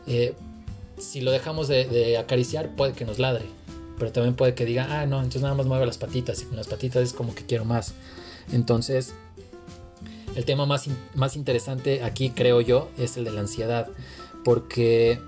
[0.07, 0.35] eh,
[0.99, 3.45] si lo dejamos de, acariciar, puede que nos ladre.
[3.99, 6.43] Pero también puede que diga, ah, no, entonces nada más mueve las patitas.
[6.43, 7.95] Y con las patitas es como que quiero más.
[8.53, 9.15] Entonces,
[10.35, 13.89] el tema más, más interesante aquí, creo yo, es el de la ansiedad.
[14.45, 15.21] Porque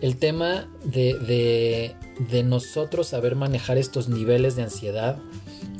[0.00, 1.94] el tema de,
[2.30, 5.18] de nosotros saber manejar estos niveles de ansiedad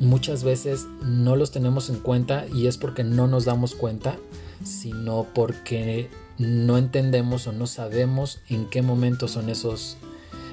[0.01, 4.16] muchas veces no los tenemos en cuenta y es porque no nos damos cuenta,
[4.64, 9.97] sino porque no entendemos o no sabemos en qué momento son esos,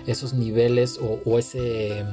[0.08, 2.06] esos niveles o, ese,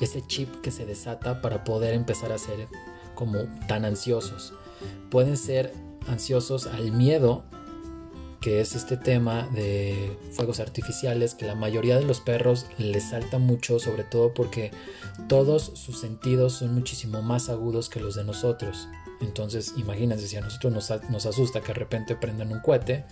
[0.00, 2.68] ese chip que se desata para poder empezar a ser
[3.14, 4.52] como tan ansiosos.
[5.10, 5.72] Pueden ser
[6.08, 7.44] ansiosos al miedo,
[8.40, 13.38] que es este tema de fuegos artificiales, que la mayoría de los perros les salta
[13.38, 14.70] mucho, sobre todo porque
[15.28, 18.88] todos sus sentidos son muchísimo más agudos que los de nosotros.
[19.20, 23.06] Entonces, imagínense, si a nosotros nos, asusta que de repente prendan un cohete,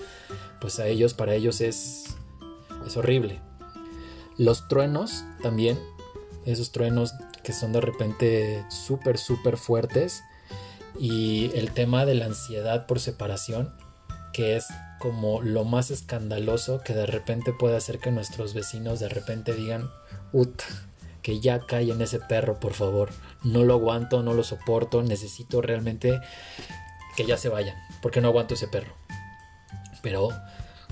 [0.61, 2.05] pues a ellos, para ellos es,
[2.87, 3.41] es horrible.
[4.37, 5.79] Los truenos también,
[6.45, 10.23] esos truenos que son de repente súper, súper fuertes.
[10.99, 13.75] Y el tema de la ansiedad por separación,
[14.33, 14.67] que es
[14.99, 19.91] como lo más escandaloso que de repente puede hacer que nuestros vecinos de repente digan,
[20.33, 20.63] ut,
[21.25, 23.09] que ya en ese perro, por favor.
[23.43, 26.21] No lo aguanto, no lo soporto, necesito realmente
[27.17, 28.93] que ya se vayan, porque no aguanto ese perro.
[30.03, 30.29] Pero,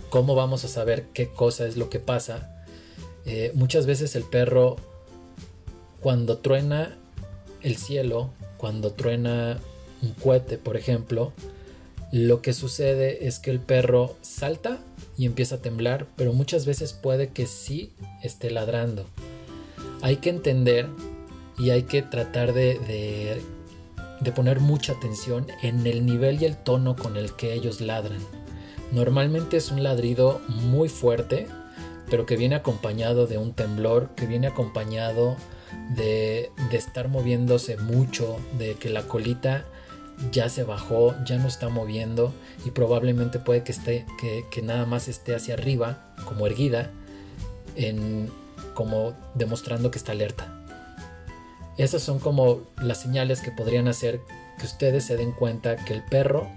[0.09, 2.65] ¿cómo vamos a saber qué cosa es lo que pasa?
[3.27, 4.77] Eh, muchas veces el perro,
[6.01, 6.97] cuando truena
[7.61, 9.61] el cielo, cuando truena
[10.01, 11.35] un cohete, por ejemplo,
[12.11, 14.79] lo que sucede es que el perro salta
[15.19, 17.93] y empieza a temblar, pero muchas veces puede que sí
[18.23, 19.05] esté ladrando
[20.03, 20.89] hay que entender
[21.59, 23.41] y hay que tratar de,
[24.21, 28.21] de, poner mucha atención en el nivel y el tono con el que ellos ladran.
[28.91, 31.47] Normalmente es un ladrido muy fuerte,
[32.11, 35.37] pero que viene acompañado de un temblor, que viene acompañado
[35.97, 39.65] de, de estar moviéndose mucho, de que la colita
[40.31, 42.33] ya se bajó, ya no está moviendo
[42.65, 46.91] y probablemente puede que esté que, que nada más esté hacia arriba, como erguida,
[47.77, 48.31] en,
[48.75, 50.53] como demostrando que está alerta.
[51.79, 54.21] Esas son como las señales que podrían hacer
[54.59, 56.49] que ustedes se den cuenta que el perro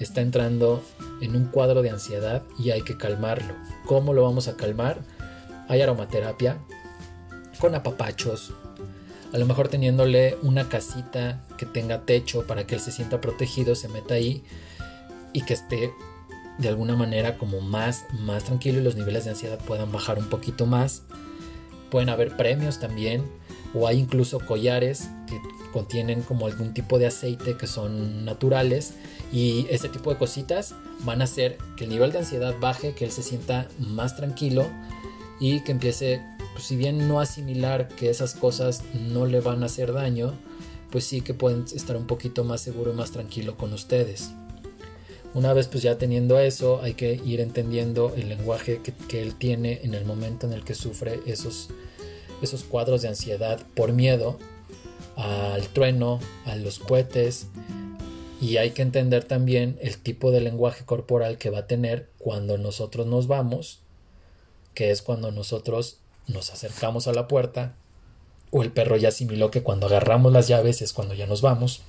[0.00, 0.82] está entrando
[1.20, 3.54] en un cuadro de ansiedad y hay que calmarlo.
[3.86, 5.00] ¿Cómo lo vamos a calmar?
[5.68, 6.58] Hay aromaterapia
[7.58, 8.52] con apapachos,
[9.34, 13.74] a lo mejor teniéndole una casita que tenga techo para que él se sienta protegido,
[13.74, 14.44] se meta ahí
[15.32, 15.92] y que esté
[16.58, 20.28] de alguna manera como más, más tranquilo y los niveles de ansiedad puedan bajar un
[20.28, 21.02] poquito más.
[21.94, 23.22] Pueden haber premios también
[23.72, 25.40] o hay incluso collares que
[25.72, 28.94] contienen como algún tipo de aceite que son naturales
[29.32, 33.04] y ese tipo de cositas van a hacer que el nivel de ansiedad baje, que
[33.04, 34.66] él se sienta más tranquilo
[35.38, 36.20] y que empiece,
[36.54, 40.34] pues, si bien no asimilar que esas cosas no le van a hacer daño,
[40.90, 44.32] pues sí que pueden estar un poquito más seguro y más tranquilo con ustedes.
[45.32, 49.36] Una vez pues ya teniendo eso, hay que ir entendiendo el lenguaje que, que él
[49.36, 51.70] tiene en el momento en el que sufre esos,
[52.42, 54.38] esos cuadros de ansiedad por miedo
[55.16, 57.46] al trueno, a los cohetes.
[58.40, 62.58] Y hay que entender también el tipo de lenguaje corporal que va a tener cuando
[62.58, 63.80] nosotros nos vamos,
[64.74, 67.74] que es cuando nosotros nos acercamos a la puerta,
[68.50, 71.82] o el perro ya asimiló que cuando agarramos las llaves es cuando ya nos vamos.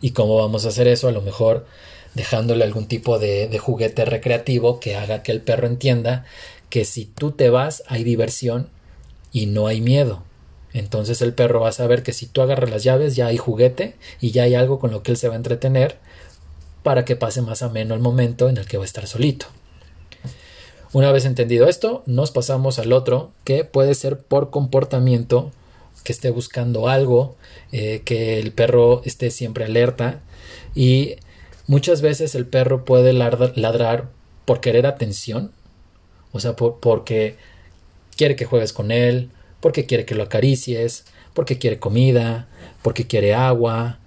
[0.00, 1.08] ¿Y cómo vamos a hacer eso?
[1.08, 1.66] A lo mejor
[2.14, 6.24] dejándole algún tipo de, de juguete recreativo que haga que el perro entienda
[6.70, 8.70] que si tú te vas hay diversión
[9.36, 10.22] y no hay miedo.
[10.72, 13.94] Entonces el perro va a saber que si tú agarras las llaves ya hay juguete
[14.18, 15.98] y ya hay algo con lo que él se va a entretener
[16.82, 19.44] para que pase más ameno el momento en el que va a estar solito.
[20.94, 25.52] Una vez entendido esto, nos pasamos al otro que puede ser por comportamiento,
[26.02, 27.36] que esté buscando algo,
[27.72, 30.22] eh, que el perro esté siempre alerta
[30.74, 31.16] y
[31.66, 34.08] muchas veces el perro puede ladrar
[34.46, 35.52] por querer atención,
[36.32, 37.36] o sea, por, porque
[38.16, 42.48] quiere que juegues con él, porque quiere que lo acaricies, porque quiere comida,
[42.82, 43.98] porque quiere agua,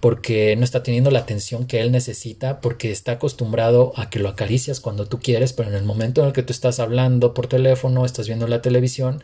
[0.00, 4.28] porque no está teniendo la atención que él necesita, porque está acostumbrado a que lo
[4.28, 7.48] acaricias cuando tú quieres, pero en el momento en el que tú estás hablando por
[7.48, 9.22] teléfono, estás viendo la televisión,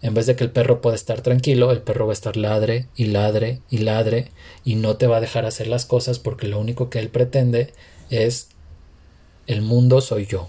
[0.00, 2.86] en vez de que el perro pueda estar tranquilo, el perro va a estar ladre
[2.94, 4.30] y ladre y ladre
[4.64, 7.72] y no te va a dejar hacer las cosas porque lo único que él pretende
[8.10, 8.48] es
[9.46, 10.48] el mundo soy yo.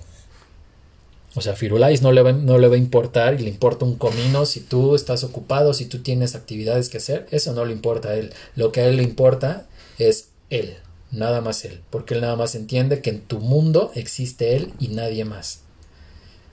[1.40, 3.96] O sea, Firulais no le, va, no le va a importar y le importa un
[3.96, 8.10] comino si tú estás ocupado, si tú tienes actividades que hacer, eso no le importa
[8.10, 8.34] a él.
[8.58, 9.66] Lo que a él le importa
[10.00, 10.76] es él,
[11.12, 14.90] nada más él, porque él nada más entiende que en tu mundo existe él y
[14.90, 15.62] nadie más.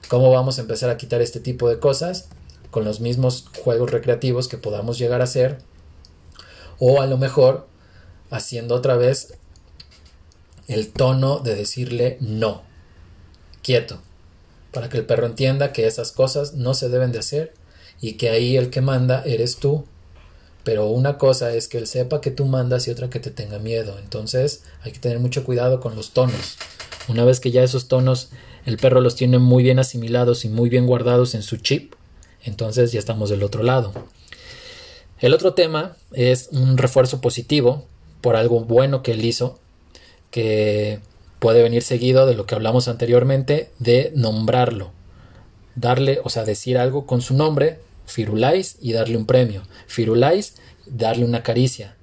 [0.07, 2.29] ¿Cómo vamos a empezar a quitar este tipo de cosas?
[2.71, 5.59] Con los mismos juegos recreativos que podamos llegar a hacer,
[6.79, 7.67] o a lo mejor
[8.31, 9.35] haciendo otra vez
[10.69, 12.63] el tono de decirle no,
[13.65, 14.06] quieto
[14.77, 17.55] para que el perro entienda que esas cosas no se deben de hacer
[17.99, 19.87] y que ahí el que manda eres tú.
[20.65, 23.59] Pero una cosa es que él sepa que tú mandas y otra que te tenga
[23.59, 23.99] miedo.
[23.99, 26.59] Entonces hay que tener mucho cuidado con los tonos.
[27.09, 28.29] Una vez que ya esos tonos
[28.67, 31.95] el perro los tiene muy bien asimilados y muy bien guardados en su chip,
[32.45, 33.95] entonces ya estamos del otro lado.
[35.21, 37.87] El otro tema es un refuerzo positivo
[38.21, 39.59] por algo bueno que él hizo,
[40.31, 41.01] que
[41.39, 44.93] puede venir seguido de lo que hablamos anteriormente de nombrarlo.
[45.75, 49.63] Darle, o sea, decir algo con su nombre, Firulais, y darle un premio.
[49.87, 50.55] Firulais,
[50.87, 51.97] darle una caricia.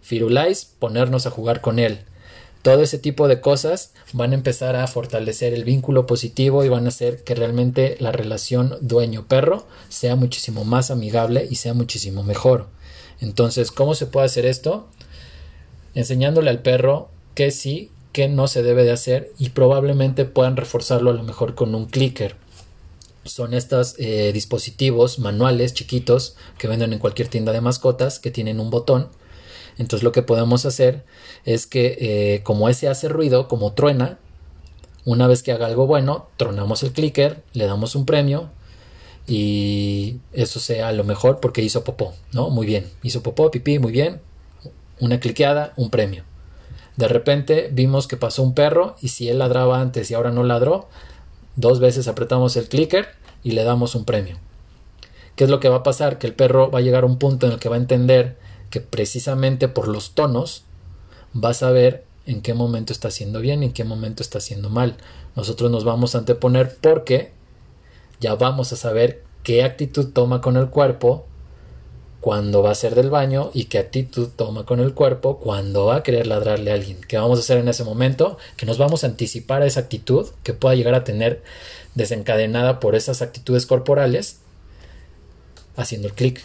[0.00, 2.00] Firulais, ponernos a jugar con él.
[2.62, 6.86] Todo ese tipo de cosas van a empezar a fortalecer el vínculo positivo y van
[6.86, 12.66] a hacer que realmente la relación dueño-perro sea muchísimo más amigable y sea muchísimo mejor.
[13.20, 14.88] Entonces, ¿cómo se puede hacer esto?
[15.94, 21.10] Enseñándole al perro que sí que no se debe de hacer y probablemente puedan reforzarlo
[21.10, 22.34] a lo mejor con un clicker.
[23.26, 28.58] Son estos eh, dispositivos manuales chiquitos que venden en cualquier tienda de mascotas que tienen
[28.58, 29.10] un botón.
[29.76, 31.04] Entonces lo que podemos hacer
[31.44, 34.18] es que eh, como ese hace ruido, como truena,
[35.04, 38.48] una vez que haga algo bueno, tronamos el clicker, le damos un premio
[39.26, 42.48] y eso sea lo mejor porque hizo popó, ¿no?
[42.48, 44.22] Muy bien, hizo popó, pipí, muy bien,
[45.00, 46.24] una cliqueada, un premio.
[46.96, 50.42] De repente vimos que pasó un perro y si él ladraba antes y ahora no
[50.42, 50.88] ladró,
[51.56, 53.08] dos veces apretamos el clicker
[53.42, 54.38] y le damos un premio.
[55.36, 56.18] ¿Qué es lo que va a pasar?
[56.18, 58.38] Que el perro va a llegar a un punto en el que va a entender
[58.70, 60.64] que precisamente por los tonos
[61.34, 64.70] va a saber en qué momento está haciendo bien y en qué momento está haciendo
[64.70, 64.96] mal.
[65.36, 67.32] Nosotros nos vamos a anteponer porque
[68.20, 71.26] ya vamos a saber qué actitud toma con el cuerpo
[72.26, 75.94] cuando va a ser del baño y qué actitud toma con el cuerpo cuando va
[75.94, 77.00] a querer ladrarle a alguien.
[77.06, 78.36] ¿Qué vamos a hacer en ese momento?
[78.56, 81.44] Que nos vamos a anticipar a esa actitud que pueda llegar a tener
[81.94, 84.40] desencadenada por esas actitudes corporales
[85.76, 86.42] haciendo el clic.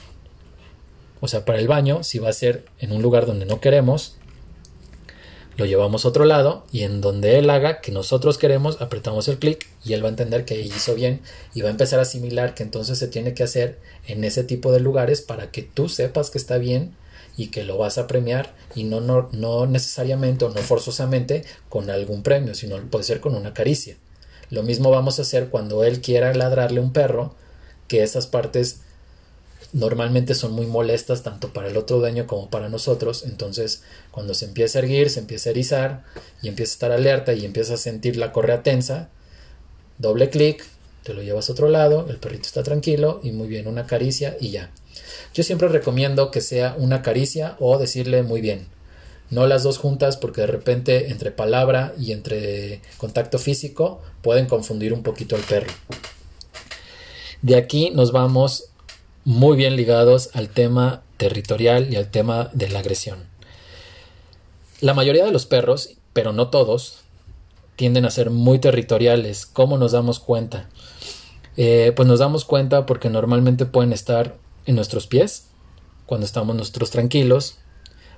[1.19, 4.17] O sea, para el baño, si va a ser en un lugar donde no queremos,
[5.61, 9.37] lo llevamos a otro lado y en donde él haga que nosotros queremos, apretamos el
[9.37, 11.21] clic y él va a entender que hizo bien
[11.53, 14.71] y va a empezar a asimilar que entonces se tiene que hacer en ese tipo
[14.71, 16.95] de lugares para que tú sepas que está bien
[17.37, 21.91] y que lo vas a premiar y no, no, no necesariamente o no forzosamente con
[21.91, 23.97] algún premio, sino puede ser con una caricia.
[24.49, 27.35] Lo mismo vamos a hacer cuando él quiera ladrarle a un perro,
[27.87, 28.81] que esas partes
[29.73, 33.23] normalmente son muy molestas tanto para el otro dueño como para nosotros.
[33.23, 36.03] Entonces, cuando se empieza a erguir, se empieza a erizar
[36.41, 39.09] y empieza a estar alerta y empieza a sentir la correa tensa,
[39.97, 40.65] doble clic,
[41.03, 44.37] te lo llevas a otro lado, el perrito está tranquilo y muy bien, una caricia
[44.39, 44.71] y ya.
[45.33, 48.67] Yo siempre recomiendo que sea una caricia o decirle muy bien.
[49.29, 54.91] No las dos juntas porque de repente entre palabra y entre contacto físico pueden confundir
[54.91, 55.71] un poquito al perro.
[57.41, 58.65] De aquí nos vamos
[59.23, 63.19] muy bien ligados al tema territorial y al tema de la agresión.
[64.79, 67.01] La mayoría de los perros, pero no todos,
[67.75, 69.45] tienden a ser muy territoriales.
[69.45, 70.69] ¿Cómo nos damos cuenta?
[71.57, 75.47] Eh, pues nos damos cuenta porque normalmente pueden estar en nuestros pies,
[76.05, 77.57] cuando estamos nosotros tranquilos.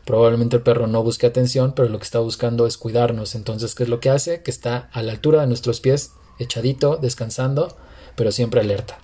[0.06, 3.36] Probablemente el perro no busque atención, pero lo que está buscando es cuidarnos.
[3.36, 4.42] Entonces, ¿qué es lo que hace?
[4.42, 7.76] Que está a la altura de nuestros pies, echadito, descansando,
[8.16, 9.03] pero siempre alerta.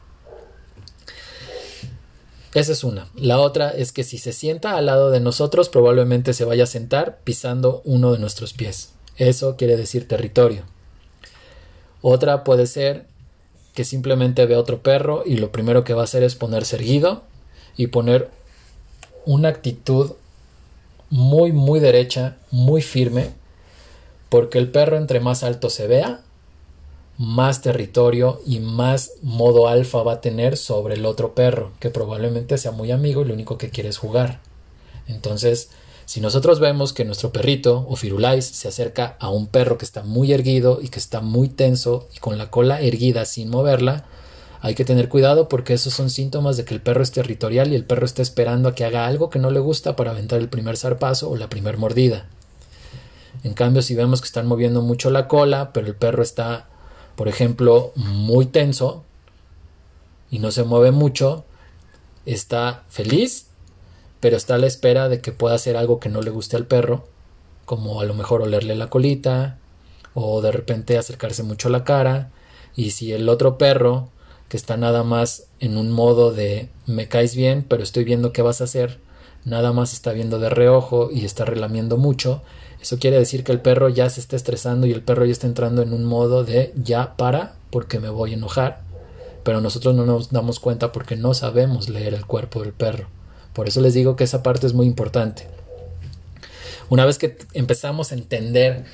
[2.53, 3.07] Esa es una.
[3.15, 6.67] La otra es que si se sienta al lado de nosotros, probablemente se vaya a
[6.67, 8.93] sentar pisando uno de nuestros pies.
[9.17, 10.63] Eso quiere decir territorio.
[12.01, 13.05] Otra puede ser
[13.75, 17.23] que simplemente ve otro perro y lo primero que va a hacer es ponerse erguido
[17.77, 18.29] y poner
[19.25, 20.13] una actitud
[21.09, 23.31] muy, muy derecha, muy firme,
[24.29, 26.21] porque el perro entre más alto se vea,
[27.19, 32.57] más territorio y más modo alfa va a tener sobre el otro perro, que probablemente
[32.57, 34.39] sea muy amigo y lo único que quiere es jugar.
[35.05, 35.69] Entonces,
[36.05, 40.01] si nosotros vemos que nuestro perrito o firulais se acerca a un perro que está
[40.01, 44.05] muy erguido y que está muy tenso y con la cola erguida sin moverla,
[44.61, 47.75] hay que tener cuidado porque esos son síntomas de que el perro es territorial y
[47.75, 50.47] el perro está esperando a que haga algo que no le gusta para aventar el
[50.47, 52.27] primer zarpazo o la primer mordida.
[53.43, 56.69] En cambio, si vemos que están moviendo mucho la cola, pero el perro está
[57.19, 59.03] por ejemplo, muy tenso
[60.31, 61.43] y no se mueve mucho,
[62.25, 63.47] está feliz,
[64.21, 66.65] pero está a la espera de que pueda hacer algo que no le guste al
[66.65, 67.09] perro,
[67.65, 69.57] como a lo mejor olerle la colita
[70.13, 72.31] o de repente acercarse mucho a la cara,
[72.73, 74.07] y si el otro perro
[74.47, 78.43] que está nada más en un modo de me caes bien, pero estoy viendo qué
[78.43, 78.97] vas a hacer,
[79.43, 82.43] nada más está viendo de reojo y está relamiendo mucho,
[82.81, 85.47] eso quiere decir que el perro ya se está estresando y el perro ya está
[85.47, 88.81] entrando en un modo de ya para porque me voy a enojar.
[89.43, 93.07] Pero nosotros no nos damos cuenta porque no sabemos leer el cuerpo del perro.
[93.53, 95.47] Por eso les digo que esa parte es muy importante.
[96.89, 98.85] Una vez que empezamos a entender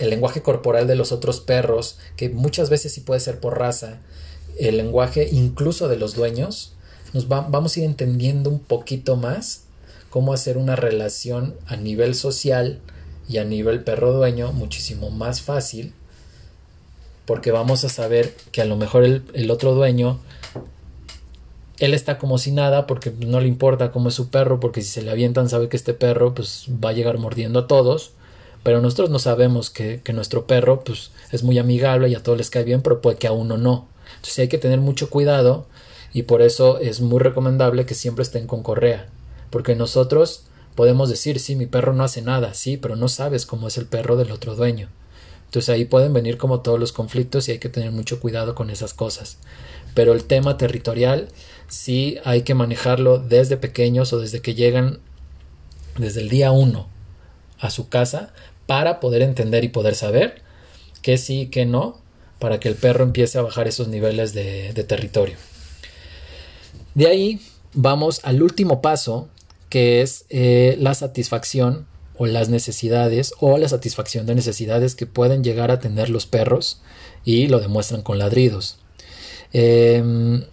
[0.00, 3.98] el lenguaje corporal de los otros perros, que muchas veces sí puede ser por raza,
[4.58, 6.74] el lenguaje incluso de los dueños,
[7.12, 9.64] nos vamos a ir entendiendo un poquito más
[10.08, 12.80] cómo hacer una relación a nivel social
[13.28, 15.92] y a nivel perro dueño muchísimo más fácil
[17.26, 20.18] porque vamos a saber que a lo mejor el, otro dueño
[21.78, 24.88] él está como si nada porque no le importa cómo es su perro porque si
[24.88, 28.12] se le avientan sabe que este perro pues va a llegar mordiendo a todos
[28.62, 32.38] pero nosotros no sabemos que, que nuestro perro pues es muy amigable y a todos
[32.38, 33.88] les cae bien pero puede que a uno no.
[34.16, 35.66] Entonces hay que tener mucho cuidado
[36.14, 39.08] y por eso es muy recomendable que siempre estén con correa
[39.50, 40.44] porque nosotros
[40.74, 43.86] Podemos decir, sí, mi perro no hace nada, sí, pero no sabes cómo es el
[43.86, 44.88] perro del otro dueño.
[45.46, 48.70] Entonces ahí pueden venir como todos los conflictos y hay que tener mucho cuidado con
[48.70, 49.38] esas cosas.
[49.94, 51.28] Pero el tema territorial
[51.68, 54.98] sí hay que manejarlo desde pequeños o desde que llegan
[55.96, 56.88] desde el día uno
[57.60, 58.32] a su casa
[58.66, 60.42] para poder entender y poder saber
[61.02, 62.00] qué sí y qué no
[62.40, 65.36] para que el perro empiece a bajar esos niveles de, de territorio.
[66.94, 67.40] De ahí
[67.74, 69.28] vamos al último paso
[69.74, 75.42] que es eh, la satisfacción o las necesidades o la satisfacción de necesidades que pueden
[75.42, 76.80] llegar a tener los perros
[77.24, 78.78] y lo demuestran con ladridos.
[79.52, 80.44] Em,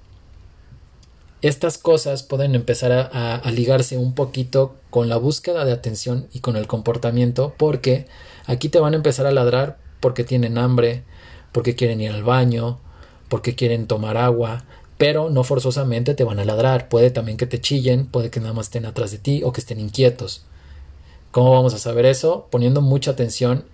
[1.44, 6.56] estas cosas pueden empezar a, ligarse un poquito con la búsqueda de atención y con
[6.56, 8.08] el comportamiento porque
[8.48, 11.04] aquí te van a empezar a ladrar porque tienen hambre,
[11.52, 12.80] porque quieren ir al baño,
[13.30, 14.66] porque quieren tomar agua,
[15.02, 16.88] pero no forzosamente te van a ladrar.
[16.88, 19.60] Puede también que te chillen, puede que nada más estén atrás de ti o que
[19.60, 20.46] estén inquietos.
[21.32, 22.46] ¿Cómo vamos a saber eso?
[22.52, 23.66] Poniendo mucha atención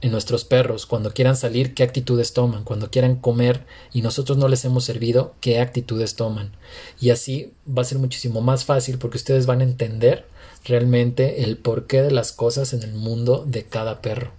[0.00, 4.46] en nuestros perros, cuando quieran salir, qué actitudes toman, cuando quieran comer y nosotros no
[4.46, 6.52] les hemos servido, qué actitudes toman.
[7.00, 10.28] Y así va a ser muchísimo más fácil porque ustedes van a entender
[10.64, 14.35] realmente el porqué de las cosas en el mundo de cada perro.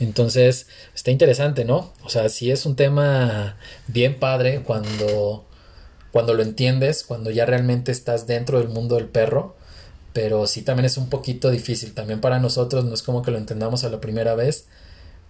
[0.00, 1.92] Entonces, está interesante, ¿no?
[2.04, 3.56] O sea, si es un tema
[3.88, 5.44] bien padre cuando
[6.12, 9.54] cuando lo entiendes, cuando ya realmente estás dentro del mundo del perro,
[10.12, 11.94] pero sí también es un poquito difícil.
[11.94, 14.66] También para nosotros no es como que lo entendamos a la primera vez,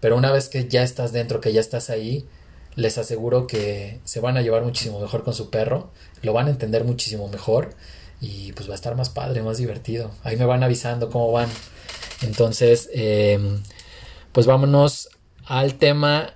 [0.01, 2.27] pero una vez que ya estás dentro, que ya estás ahí,
[2.77, 5.91] les aseguro que se van a llevar muchísimo mejor con su perro,
[6.23, 7.75] lo van a entender muchísimo mejor
[8.21, 10.13] y pues va a estar más padre, más divertido.
[10.23, 11.49] Ahí me van avisando cómo van.
[12.23, 13.63] Entonces, em,
[14.33, 15.09] pues vámonos
[15.47, 16.35] al tema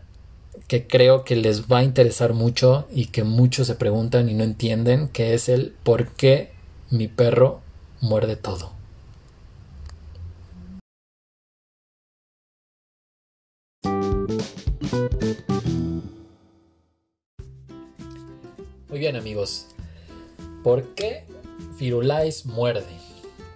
[0.68, 4.44] que creo que les va a interesar mucho y que muchos se preguntan y no
[4.44, 6.52] entienden, que es el por qué
[6.90, 7.60] mi perro
[8.00, 8.72] muerde todo.
[18.88, 19.66] Muy bien amigos,
[20.62, 21.24] ¿por qué
[21.78, 22.84] Firulais muerde?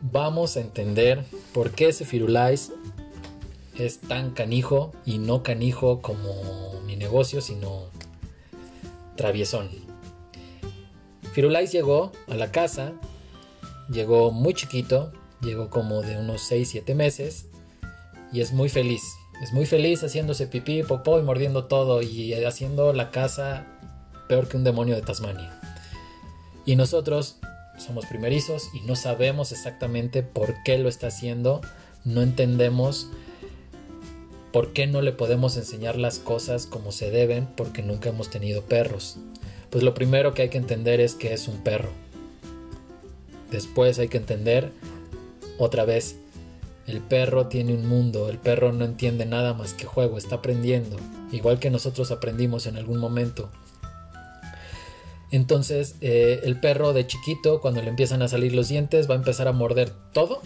[0.01, 2.73] Vamos a entender por qué ese Firulais
[3.79, 7.91] es tan canijo y no canijo como mi negocio, sino
[9.17, 9.71] traviesón.
[11.33, 12.95] Firulais llegó a la casa
[13.89, 17.47] Llegó muy chiquito, llegó como de unos 6-7 meses
[18.33, 19.03] y es muy feliz.
[19.43, 23.67] Es muy feliz haciéndose pipí, popó y mordiendo todo y haciendo la casa
[24.29, 25.61] peor que un demonio de Tasmania.
[26.65, 27.39] Y nosotros
[27.79, 31.61] somos primerizos y no sabemos exactamente por qué lo está haciendo,
[32.05, 33.09] no entendemos
[34.57, 38.63] por qué no le podemos enseñar las cosas como se deben porque nunca hemos tenido
[38.63, 39.19] perros.
[39.69, 41.91] Pues lo primero que hay que entender es que es un perro
[43.51, 44.73] Después hay que entender
[45.59, 46.17] otra vez,
[46.87, 50.97] el perro tiene un mundo, el perro no entiende nada más que juego, está aprendiendo,
[51.33, 53.51] igual que nosotros aprendimos en algún momento.
[55.31, 59.19] Entonces eh, el perro de chiquito, cuando le empiezan a salir los dientes, va a
[59.19, 60.41] empezar a morder todo,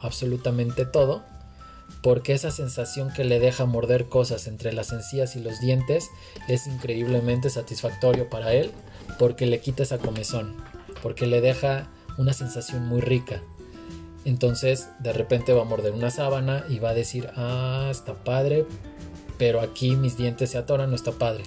[0.00, 1.22] absolutamente todo,
[2.00, 6.10] porque esa sensación que le deja morder cosas entre las encías y los dientes
[6.48, 8.72] es increíblemente satisfactorio para él,
[9.18, 10.56] porque le quita esa comezón,
[11.02, 11.88] porque le deja
[12.18, 13.40] una sensación muy rica.
[14.24, 18.66] Entonces de repente va a morder una sábana y va a decir, ah, está padre,
[19.38, 21.44] pero aquí mis dientes se atoran, no está padre.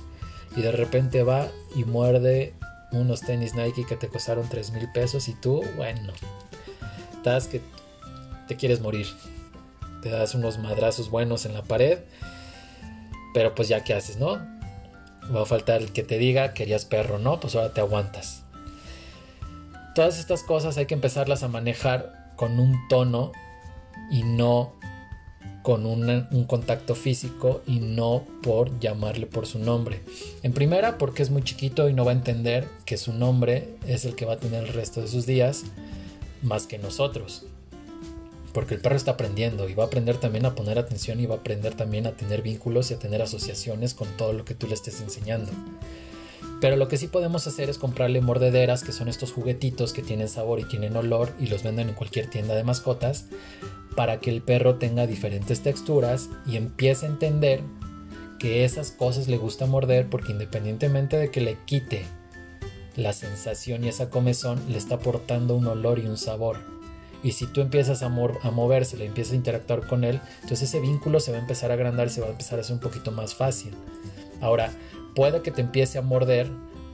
[0.55, 2.53] Y de repente va y muerde
[2.91, 6.13] unos tenis Nike que te costaron 3 mil pesos y tú, bueno,
[7.13, 7.61] estás que
[8.47, 9.07] te quieres morir.
[10.05, 11.97] Te das unos madrazos buenos en la pared,
[13.33, 14.37] pero pues ya qué haces, ¿no?
[15.35, 17.39] Va a faltar el que te diga, querías perro, ¿no?
[17.39, 18.43] Pues ahora te aguantas.
[19.95, 23.31] Todas estas cosas hay que empezarlas a manejar con un tono
[24.11, 24.75] y no
[25.63, 30.03] con un contacto físico y no por llamarle por su nombre.
[30.43, 34.05] En primera, porque es muy chiquito y no va a entender que su nombre es
[34.05, 35.63] el que va a tener el resto de sus días
[36.43, 37.47] más que nosotros.
[38.55, 41.35] Porque el perro está aprendiendo y va a aprender también a poner atención y va
[41.35, 44.65] a aprender también a tener vínculos y a tener asociaciones con todo lo que tú
[44.65, 45.51] le estés enseñando.
[46.61, 50.29] Pero lo que sí podemos hacer es comprarle mordederas, que son estos juguetitos que tienen
[50.29, 53.25] sabor y tienen olor y los venden en cualquier tienda de mascotas,
[53.93, 57.59] para que el perro tenga diferentes texturas y empiece a entender
[58.39, 62.05] que esas cosas le gusta morder porque independientemente de que le quite
[62.95, 66.74] la sensación y esa comezón, le está aportando un olor y un sabor.
[67.25, 70.79] Y si tú empiezas a, a moverse, le empiezas a interactuar con él, entonces ese
[70.79, 73.11] vínculo se va a empezar a agrandar, se va a empezar a hacer un poquito
[73.11, 73.73] más fácil.
[74.41, 74.71] Ahora,
[75.15, 76.51] puede que te empiece a morder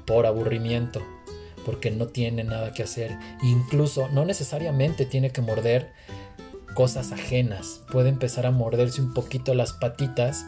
[0.07, 1.01] por aburrimiento,
[1.65, 3.17] porque no tiene nada que hacer.
[3.43, 5.91] Incluso no necesariamente tiene que morder
[6.75, 7.81] cosas ajenas.
[7.91, 10.45] Puede empezar a morderse un poquito las patitas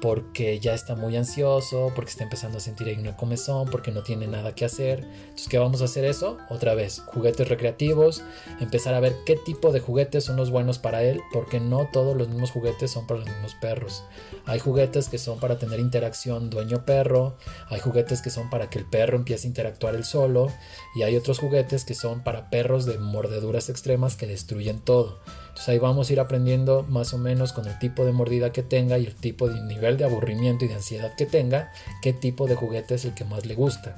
[0.00, 4.02] porque ya está muy ansioso, porque está empezando a sentir ahí una comezón, porque no
[4.02, 5.00] tiene nada que hacer.
[5.00, 6.38] Entonces, ¿qué vamos a hacer eso?
[6.48, 8.22] Otra vez, juguetes recreativos,
[8.60, 12.16] empezar a ver qué tipo de juguetes son los buenos para él, porque no todos
[12.16, 14.04] los mismos juguetes son para los mismos perros.
[14.46, 17.36] Hay juguetes que son para tener interacción dueño-perro,
[17.68, 20.48] hay juguetes que son para que el perro empiece a interactuar él solo,
[20.94, 25.20] y hay otros juguetes que son para perros de mordeduras extremas que destruyen todo.
[25.60, 28.62] Entonces ahí vamos a ir aprendiendo más o menos con el tipo de mordida que
[28.62, 32.46] tenga y el tipo de nivel de aburrimiento y de ansiedad que tenga, qué tipo
[32.46, 33.94] de juguete es el que más le gusta.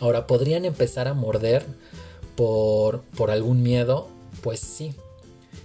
[0.00, 1.64] Ahora, ¿podrían empezar a morder
[2.34, 4.08] por, por algún miedo?
[4.42, 4.96] Pues sí,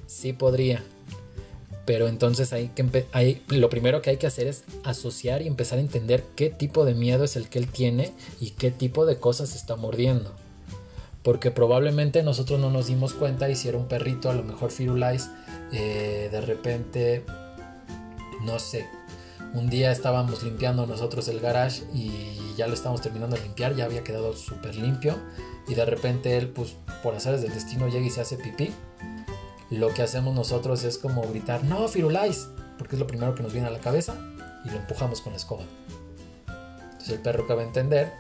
[0.06, 0.84] sí podría.
[1.88, 6.24] Pero entonces que lo primero que hay que hacer es asociar y empezar a entender
[6.36, 9.76] qué tipo de miedo es el que él tiene y qué tipo de cosas está
[9.76, 10.36] mordiendo.
[11.24, 14.72] Porque probablemente nosotros no nos dimos cuenta y si era un perrito, a lo mejor
[14.72, 15.30] Firulais,
[15.72, 17.26] eh, de repente,
[18.44, 18.88] no sé,
[19.54, 23.86] un día estábamos limpiando nosotros el garage y ya lo estábamos terminando de limpiar, ya
[23.86, 25.18] había quedado súper limpio
[25.68, 28.72] y de repente él, pues por azares del destino, llega y se hace pipí
[29.72, 33.54] lo que hacemos nosotros es como gritar, no, Firulais, porque es lo primero que nos
[33.54, 34.16] viene a la cabeza
[34.66, 35.64] y lo empujamos con la escoba.
[36.84, 38.12] Entonces el perro que va a entender,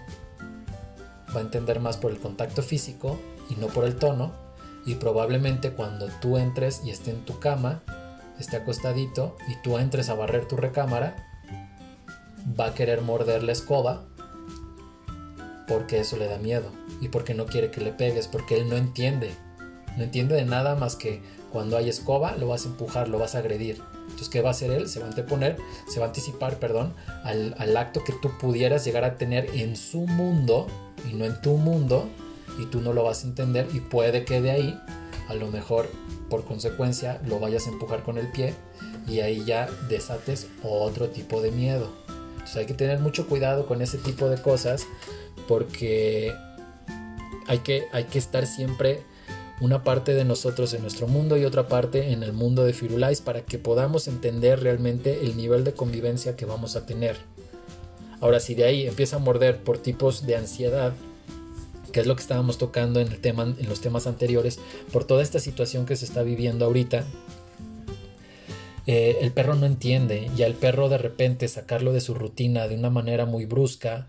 [1.36, 3.20] va a entender más por el contacto físico
[3.50, 4.34] y no por el tono
[4.86, 7.84] y probablemente cuando tú entres y esté en tu cama,
[8.40, 11.28] esté acostadito y tú entres a barrer tu recámara,
[12.60, 14.04] va a querer morder la escoba
[15.68, 18.76] porque eso le da miedo y porque no quiere que le pegues, porque él no
[18.76, 19.32] entiende.
[19.98, 21.22] No entiende de nada más que
[21.52, 23.82] cuando hay escoba, lo vas a empujar, lo vas a agredir.
[24.04, 24.88] Entonces, ¿qué va a hacer él?
[24.88, 25.58] Se va a anteponer,
[25.88, 29.76] se va a anticipar, perdón, al, al acto que tú pudieras llegar a tener en
[29.76, 30.68] su mundo
[31.10, 32.10] y no en tu mundo,
[32.60, 34.82] y tú no lo vas a entender, y puede que de ahí,
[35.28, 35.90] a lo mejor
[36.30, 38.54] por consecuencia, lo vayas a empujar con el pie,
[39.08, 41.90] y ahí ya desates otro tipo de miedo.
[42.32, 44.88] Entonces, hay que tener mucho cuidado con ese tipo de cosas,
[45.48, 46.34] porque
[47.48, 49.04] hay que, hay que estar siempre
[49.62, 53.22] una parte de nosotros en nuestro mundo y otra parte en el mundo de Firulais
[53.22, 57.18] para que podamos entender realmente el nivel de convivencia que vamos a tener.
[58.22, 60.94] Ahora, si de ahí empieza a morder por tipos de ansiedad,
[61.92, 64.60] que es lo que estábamos tocando en, el tema, en los temas anteriores,
[64.94, 67.06] por toda esta situación que se está viviendo ahorita,
[68.88, 72.76] eh, el perro no entiende y al perro de repente sacarlo de su rutina de
[72.76, 74.08] una manera muy brusca,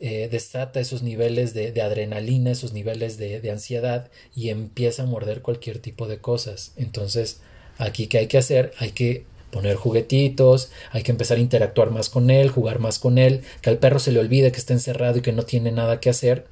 [0.00, 5.78] eh, desata esos niveles de, adrenalina, esos niveles de, ansiedad y empieza a morder cualquier
[5.78, 6.72] tipo de cosas.
[6.76, 7.40] Entonces,
[7.78, 9.24] aquí que hay que hacer, hay que
[9.54, 13.70] poner juguetitos, hay que empezar a interactuar más con él, jugar más con él, que
[13.70, 16.46] al perro se le olvide que está encerrado y que no tiene nada que hacer.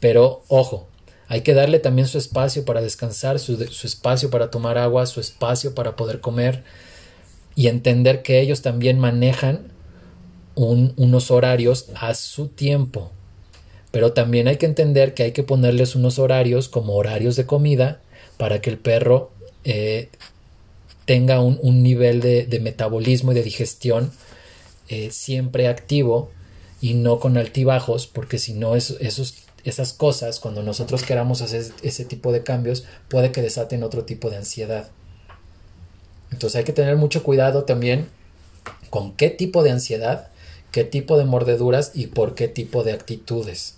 [0.00, 0.86] Pero ojo,
[1.28, 5.74] hay que darle también su espacio para descansar, su, espacio para tomar agua, su espacio
[5.74, 6.62] para poder comer
[7.54, 9.72] y entender que ellos también manejan
[10.54, 13.12] unos horarios a su tiempo.
[13.92, 18.02] Pero también hay que entender que hay que ponerles unos horarios como horarios de comida
[18.36, 19.30] para que el perro
[19.64, 20.10] eh,
[21.06, 24.12] tenga un, nivel de, metabolismo y de digestión
[24.88, 26.30] eh, siempre activo
[26.80, 29.34] y no con altibajos, porque si no, esos,
[29.64, 34.28] esas cosas, cuando nosotros queramos hacer ese tipo de cambios, puede que desaten otro tipo
[34.28, 34.90] de ansiedad.
[36.30, 38.08] Entonces hay que tener mucho cuidado también
[38.90, 40.30] con qué tipo de ansiedad
[40.76, 43.76] qué tipo de mordeduras y por qué tipo de actitudes.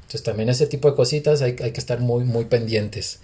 [0.00, 3.20] Entonces también ese tipo de cositas hay, que estar muy, muy pendientes.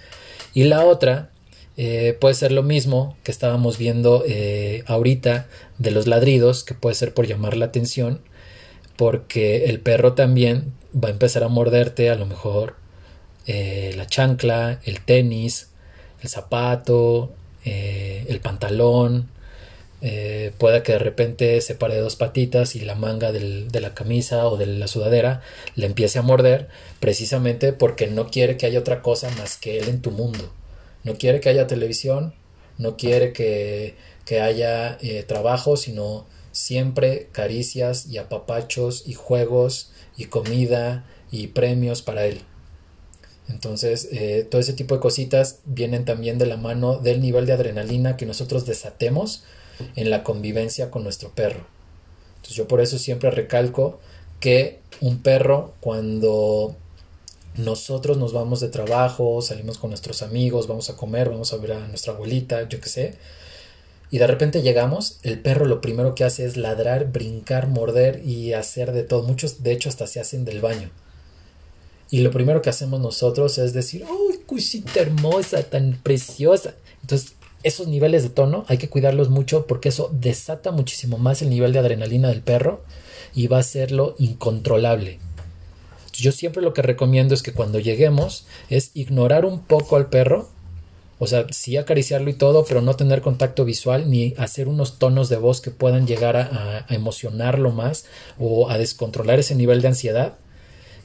[0.55, 1.33] Y la otra
[1.79, 5.49] eh, puede ser lo mismo que estábamos viendo eh, ahorita
[5.79, 8.21] de los ladridos, que puede ser por llamar la atención,
[8.97, 12.77] porque el perro también va a empezar a morderte a lo mejor
[13.47, 15.71] eh, la chancla, el tenis,
[16.21, 17.33] el zapato,
[17.65, 19.29] el pantalón,
[20.01, 24.47] eh, pueda que de repente se pare dos patitas y la manga de la camisa
[24.47, 25.43] o de la sudadera
[25.75, 26.69] le empiece a morder
[27.01, 30.53] precisamente porque no quiere que haya otra cosa más que él en tu mundo.
[31.09, 32.35] No quiere que haya televisión,
[32.77, 33.95] no quiere que,
[34.31, 42.27] haya eh, trabajo, sino siempre caricias y apapachos y juegos y comida y premios para
[42.27, 42.43] él.
[43.49, 47.55] Entonces, eh, todo ese tipo de cositas vienen también de la mano del nivel de
[47.55, 49.45] adrenalina que nosotros desatemos
[49.97, 51.67] en la convivencia con nuestro perro.
[52.37, 53.99] Entonces yo por eso siempre recalco
[54.41, 56.77] que un perro cuando
[57.59, 61.73] nosotros nos vamos de trabajo, salimos con nuestros amigos, vamos a comer, vamos a ver
[61.73, 63.19] a nuestra abuelita, yo qué sé,
[64.11, 68.55] y de repente llegamos, el perro lo primero que hace es ladrar, brincar, morder y
[68.55, 69.23] hacer de todo.
[69.23, 70.91] Muchos de hecho hasta se hacen del baño.
[72.11, 76.75] Y lo primero que hacemos nosotros es decir, ¡ay, cosita hermosa, tan preciosa!
[77.03, 81.51] Entonces esos niveles de tono hay que cuidarlos mucho porque eso desata muchísimo más el
[81.51, 82.83] nivel de adrenalina del perro
[83.35, 85.19] y va a hacerlo incontrolable.
[86.19, 90.49] Yo siempre lo que recomiendo es que cuando lleguemos es ignorar un poco al perro,
[91.21, 95.29] o sea, sí acariciarlo y todo, pero no tener contacto visual ni hacer unos tonos
[95.29, 98.07] de voz que puedan llegar a, emocionarlo más
[98.39, 100.35] o a descontrolar ese nivel de ansiedad.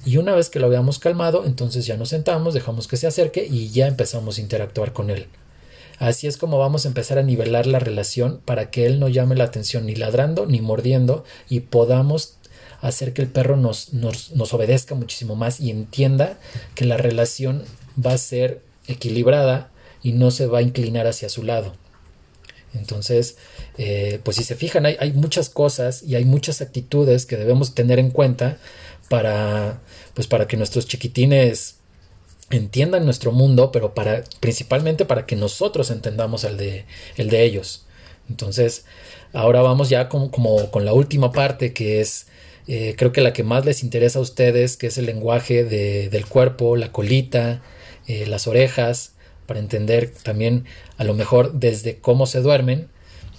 [0.04, 3.48] Y una vez que lo veamos calmado, entonces ya nos sentamos, dejamos que se acerque
[3.50, 5.28] y ya empezamos a interactuar con él.
[6.00, 9.36] Así es como vamos a empezar a nivelar la relación para que él no llame
[9.36, 12.38] la atención ni ladrando ni mordiendo y podamos
[12.84, 16.38] hacer que el perro nos, nos, obedezca muchísimo más y entienda
[16.76, 17.64] que la relación
[18.04, 19.72] va a ser equilibrada
[20.04, 21.74] y no se va a inclinar hacia su lado.
[22.74, 23.38] Entonces,
[23.78, 27.74] eh, pues si se fijan, hay, hay, muchas cosas y hay muchas actitudes que debemos
[27.74, 28.58] tener en cuenta
[29.10, 29.80] para,
[30.14, 31.76] pues para que nuestros chiquitines
[32.50, 37.86] entiendan nuestro mundo, pero para, principalmente para que nosotros entendamos el de, el de ellos.
[38.30, 38.86] Entonces,
[39.32, 42.28] ahora vamos ya como, con la última parte que es
[42.68, 46.26] eh, creo que la que más les interesa a ustedes, que es el lenguaje del
[46.26, 47.62] cuerpo, la colita,
[48.08, 49.14] eh, las orejas,
[49.46, 50.66] para entender también
[50.98, 52.88] a lo mejor desde cómo se duermen.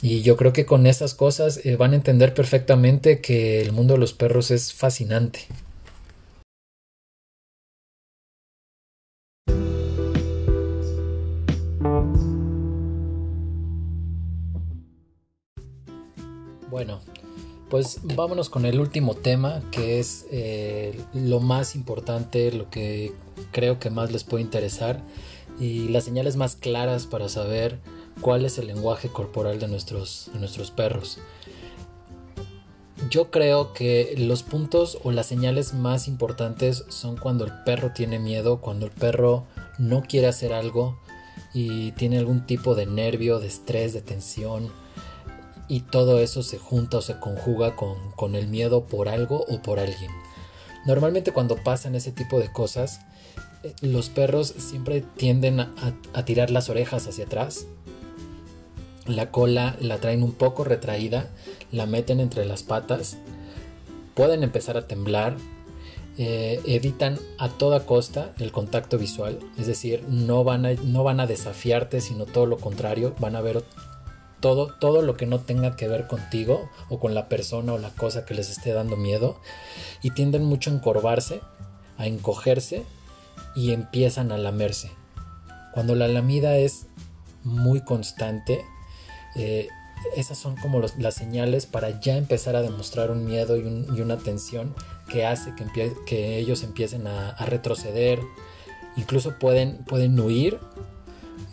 [0.03, 3.95] Y yo creo que con esas cosas eh, van a entender perfectamente que el mundo
[3.95, 5.41] de los perros es fascinante.
[16.71, 17.01] Bueno,
[17.69, 23.13] pues vámonos con el último tema, que es eh, lo más importante, lo que
[23.53, 25.01] creo que más les puede interesar
[25.59, 27.79] y las señales más claras para saber
[28.21, 31.19] cuál es el lenguaje corporal de nuestros, de nuestros perros.
[33.11, 38.19] Yo creo que los puntos o las señales más importantes son cuando el perro tiene
[38.19, 39.45] miedo, cuando el perro
[39.79, 40.99] no quiere hacer algo
[41.53, 44.71] y tiene algún tipo de nervio, de estrés, de tensión
[45.69, 49.79] y todo eso se junta o se conjuga con, el miedo por algo o por
[49.79, 50.11] alguien.
[50.87, 53.01] Normalmente cuando pasan ese tipo de cosas,
[53.63, 55.73] eh, los perros siempre tienden a,
[56.13, 57.67] a, tirar las orejas hacia atrás.
[59.07, 61.29] La cola la traen un poco retraída,
[61.73, 63.17] la meten entre las patas,
[64.15, 65.37] pueden empezar a temblar,
[66.17, 71.19] eh, evitan a toda costa el contacto visual, es decir, no van, a, no van
[71.19, 73.65] a desafiarte, sino todo lo contrario, van a ver
[74.45, 77.89] todo, todo lo que no tenga que ver contigo o con la persona o la
[77.89, 79.41] cosa que les esté dando miedo
[80.03, 81.41] y tienden mucho a encorvarse,
[81.97, 82.83] a encogerse
[83.57, 84.91] y empiezan a lamerse.
[85.73, 86.89] Cuando la lamida es
[87.43, 88.63] muy constante,
[89.35, 89.69] eh,
[90.15, 93.63] esas son como las señales para ya empezar a demostrar un miedo y,
[93.99, 94.75] una tensión
[95.09, 95.55] que hace
[96.07, 98.21] que, ellos empiecen a, retroceder.
[98.99, 100.61] Incluso pueden, pueden huir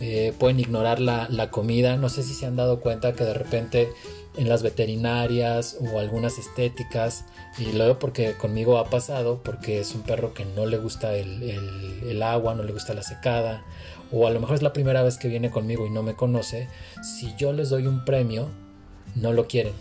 [0.00, 1.96] eh, pueden ignorar la, comida.
[1.96, 3.92] No sé si se han dado cuenta que de repente
[4.36, 7.24] en las veterinarias o algunas estéticas,
[7.58, 12.22] y luego porque conmigo ha pasado, porque es un perro que no le gusta el,
[12.22, 13.62] agua, no le gusta la secada,
[14.10, 16.68] o a lo mejor es la primera vez que viene conmigo y no me conoce,
[17.02, 18.48] si yo les doy un premio,
[19.14, 19.74] no lo quieren.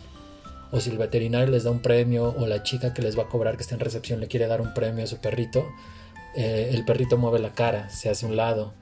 [0.73, 3.29] O si el veterinario les da un premio, o la chica que les va a
[3.29, 5.65] cobrar que está en recepción le quiere dar un premio a su perrito,
[6.35, 8.73] eh, el perrito mueve la cara, se hace un lado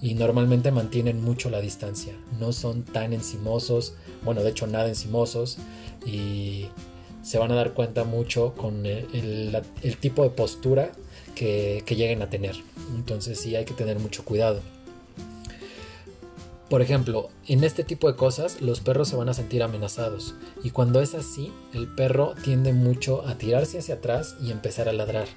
[0.00, 2.14] y normalmente mantienen mucho la distancia.
[2.38, 5.58] No son tan encimosos, bueno, de hecho nada encimosos
[6.06, 6.66] y
[7.22, 9.62] se van a dar cuenta mucho con el,
[10.00, 10.92] tipo de postura
[11.34, 12.56] que, que, lleguen a tener.
[12.94, 14.60] Entonces sí hay que tener mucho cuidado.
[16.68, 20.70] Por ejemplo, en este tipo de cosas los perros se van a sentir amenazados y
[20.70, 25.28] cuando es así, el perro tiende mucho a tirarse hacia atrás y empezar a ladrar.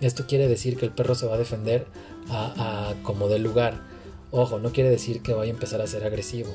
[0.00, 1.86] Esto quiere decir que el perro se va a defender
[2.30, 3.80] a, como del lugar.
[4.30, 6.50] Ojo, no quiere decir que vaya a empezar a ser agresivo,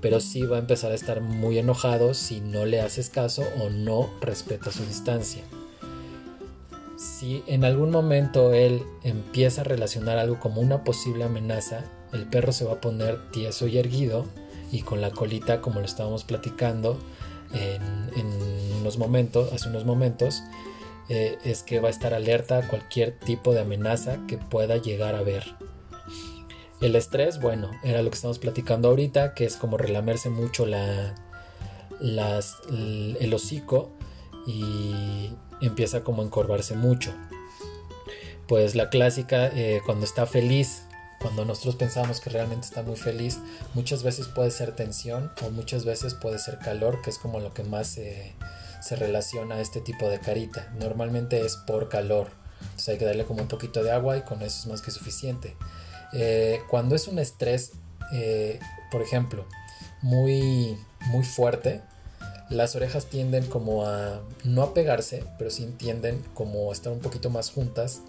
[0.00, 3.70] pero sí va a empezar a estar muy enojado si no le haces caso o
[3.70, 5.42] no respeta su distancia.
[6.96, 12.52] Si en algún momento él empieza a relacionar algo como una posible amenaza, el perro
[12.52, 14.26] se va a poner tieso y erguido
[14.72, 16.98] y con la colita como lo estábamos platicando
[17.52, 17.82] en,
[18.16, 18.26] en
[18.80, 20.42] unos momentos, hace unos momentos,
[21.08, 25.14] eh, es que va a estar alerta a cualquier tipo de amenaza que pueda llegar
[25.14, 25.44] a ver.
[26.80, 31.14] El estrés, bueno, era lo que estamos platicando ahorita, que es como relamerse mucho la,
[32.00, 33.90] el hocico
[34.46, 37.12] y empieza como a encorvarse mucho.
[38.46, 40.84] Pues la clásica, eh, cuando está feliz,
[41.20, 43.40] cuando nosotros pensamos que realmente está muy feliz,
[43.74, 47.52] muchas veces puede ser tensión o muchas veces puede ser calor, que es como lo
[47.52, 48.34] que más se
[48.96, 50.72] relaciona a este tipo de carita.
[50.78, 52.28] Normalmente es por calor.
[52.60, 54.90] Entonces hay que darle como un poquito de agua y con eso es más que
[54.90, 55.56] suficiente.
[56.12, 57.72] Eh, cuando es un estrés,
[58.12, 58.58] eh,
[58.90, 59.46] por ejemplo,
[60.02, 61.82] muy, muy fuerte,
[62.50, 67.00] las orejas tienden como a no a pegarse, pero sí tienden como a estar un
[67.00, 68.00] poquito más juntas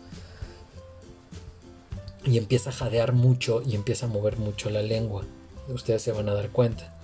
[2.23, 5.25] y empieza a jadear mucho y empieza a mover mucho la lengua.
[5.67, 6.98] Ustedes se van a dar cuenta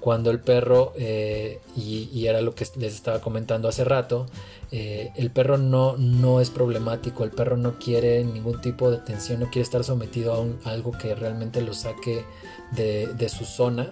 [0.00, 4.26] cuando el perro, eh, y, era lo que les estaba comentando hace rato,
[4.72, 9.40] eh, el perro no, no es problemático, el perro no quiere ningún tipo de tensión,
[9.40, 12.24] no quiere estar sometido a, algo que realmente lo saque
[12.72, 13.90] de, su zona.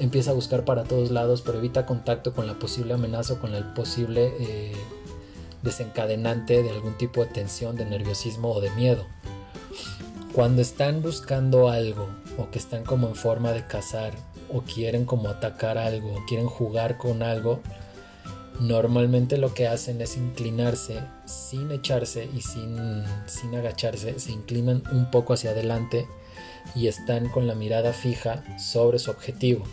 [0.00, 3.54] empieza a buscar para todos lados, pero evita contacto con la posible amenaza o con
[3.54, 4.72] el posible eh,
[5.62, 9.04] desencadenante de algún tipo de tensión, de nerviosismo o de miedo.
[10.32, 12.08] Cuando están buscando algo
[12.38, 14.14] o que están como en forma de cazar
[14.52, 17.60] o quieren como atacar algo o quieren jugar con algo,
[18.60, 25.10] normalmente lo que hacen es inclinarse sin echarse y sin, sin agacharse, se inclinan un
[25.10, 26.06] poco hacia adelante
[26.74, 29.64] y están con la mirada fija sobre su objetivo.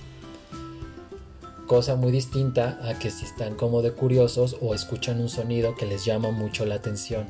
[1.68, 5.86] Cosa muy distinta a que si están como de curiosos o escuchan un sonido que
[5.86, 7.28] les llama mucho la atención.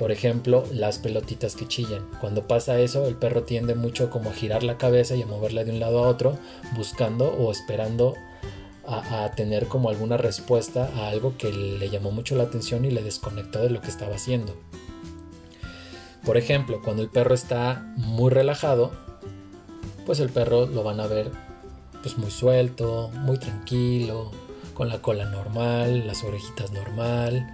[0.00, 2.08] Por ejemplo, las pelotitas que chillan.
[2.22, 5.62] Cuando pasa eso, el perro tiende mucho como a girar la cabeza y a moverla
[5.62, 6.38] de un lado a otro,
[6.74, 8.14] buscando o esperando
[8.86, 12.90] a, a, tener como alguna respuesta a algo que le llamó mucho la atención y
[12.90, 14.56] le desconectó de lo que estaba haciendo.
[16.24, 18.92] Por ejemplo, cuando el perro está muy relajado,
[20.06, 21.30] pues el perro lo van a ver
[22.02, 24.30] pues muy suelto, muy tranquilo,
[24.72, 27.46] con la cola normal, las orejitas normal.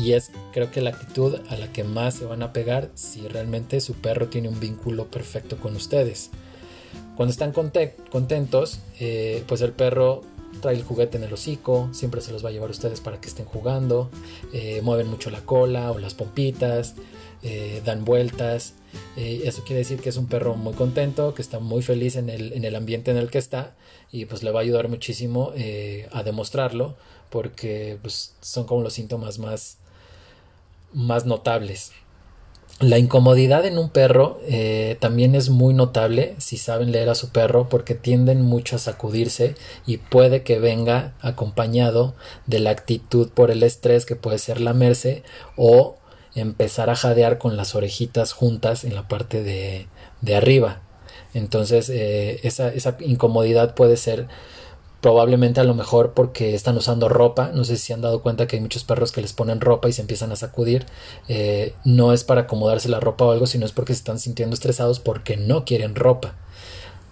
[0.00, 3.26] Y es creo que la actitud a la que más se van a pegar si
[3.28, 6.30] realmente su perro tiene un vínculo perfecto con ustedes.
[7.16, 10.22] Cuando están contentos, eh, pues el perro
[10.60, 13.20] trae el juguete en el hocico, siempre se los va a llevar a ustedes para
[13.20, 14.10] que estén jugando,
[14.52, 16.94] eh, mueven mucho la cola o las pompitas,
[17.42, 18.74] eh, dan vueltas.
[19.16, 22.28] Eh, eso quiere decir que es un perro muy contento, que está muy feliz en
[22.28, 23.74] el, en el ambiente en el que está
[24.10, 25.52] y pues le va a ayudar muchísimo
[26.10, 26.96] a demostrarlo
[27.30, 29.78] porque pues, son como los síntomas más,
[30.92, 31.92] más notables.
[32.80, 34.40] La incomodidad en un perro
[35.00, 39.54] también es muy notable si saben leer a su perro porque tienden mucho a sacudirse
[39.86, 42.14] y puede que venga acompañado
[42.46, 45.24] de la actitud por el estrés que puede ser lamerse
[45.56, 45.98] o
[46.34, 49.86] empezar a jadear con las orejitas juntas en la parte de,
[50.20, 50.80] de arriba.
[51.34, 54.26] Entonces eh, esa, esa, incomodidad puede ser
[55.00, 57.50] probablemente a lo mejor porque están usando ropa.
[57.54, 59.92] No sé si han dado cuenta que hay muchos perros que les ponen ropa y
[59.92, 60.86] se empiezan a sacudir.
[61.28, 64.54] Eh, no es para acomodarse la ropa o algo, sino es porque se están sintiendo
[64.54, 66.34] estresados porque no quieren ropa.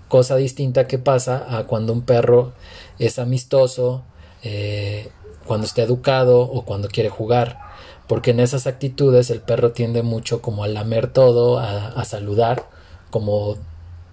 [0.09, 2.53] Cosa distinta que pasa a cuando un perro
[2.99, 4.05] es amistoso,
[4.43, 5.11] eh,
[5.47, 7.69] cuando está educado o cuando quiere jugar
[8.09, 12.69] porque en esas actitudes el perro tiende mucho como a lamer todo, a, saludar,
[13.11, 13.57] como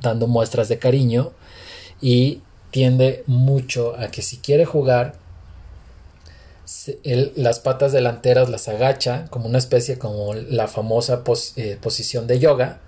[0.02, 1.32] dando muestras de cariño
[2.02, 2.42] y
[2.76, 5.14] tiende mucho a que si quiere jugar,
[7.36, 11.24] las patas delanteras las agacha como una especie como la famosa
[11.56, 12.82] eh, posición de yoga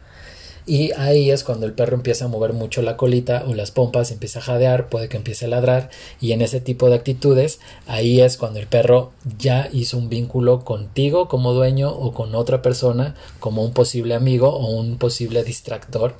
[0.66, 4.12] y ahí es cuando el perro empieza a mover mucho la colita o las pompas,
[4.12, 8.20] empieza a jadear, puede que empiece a ladrar y en ese tipo de actitudes ahí
[8.20, 13.16] es cuando el perro ya hizo un vínculo contigo como dueño o con otra persona
[13.40, 16.14] como un posible amigo o un posible distractor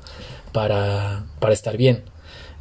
[0.54, 2.04] para, para estar bien.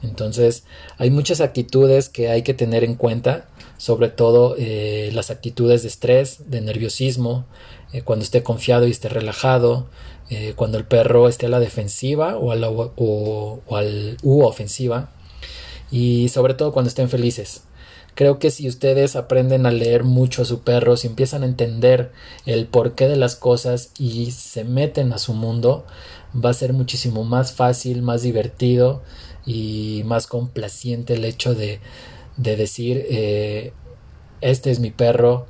[0.09, 0.65] Entonces
[0.99, 3.47] hay muchas actitudes que hay que tener en cuenta,
[3.79, 7.45] sobre todo eh, las actitudes de estrés, de nerviosismo,
[7.93, 9.87] eh, cuando esté confiado y esté relajado,
[10.29, 15.11] eh, cuando el perro esté a la defensiva o, la, o, al u ofensiva
[15.91, 17.63] y sobre todo cuando estén felices.
[18.17, 22.13] Creo que si ustedes aprenden a leer mucho a su perro, si empiezan a entender
[22.47, 25.85] el porqué de las cosas y se meten a su mundo,
[26.35, 29.03] va a ser muchísimo más fácil, más divertido
[29.47, 31.81] y más complaciente el hecho de,
[32.37, 33.73] de decir eh,
[34.41, 35.47] este es mi perro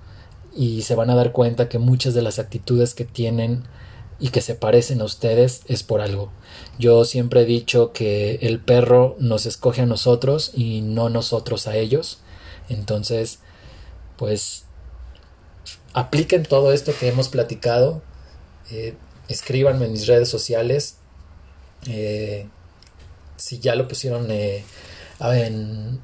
[0.54, 3.64] y se van a dar cuenta que muchas de las actitudes que tienen
[4.18, 6.30] y que se parecen a ustedes es por algo.
[6.78, 11.76] Yo siempre he dicho que el perro nos escoge a nosotros y no nosotros a
[11.76, 12.20] ellos.
[12.68, 13.40] Entonces,
[14.16, 14.64] pues
[15.92, 18.02] apliquen todo esto que hemos platicado.
[18.70, 18.94] Eh,
[19.28, 20.96] escríbanme en mis redes sociales.
[21.86, 22.48] Eh,
[23.36, 24.64] si ya lo pusieron eh,
[25.20, 26.00] en,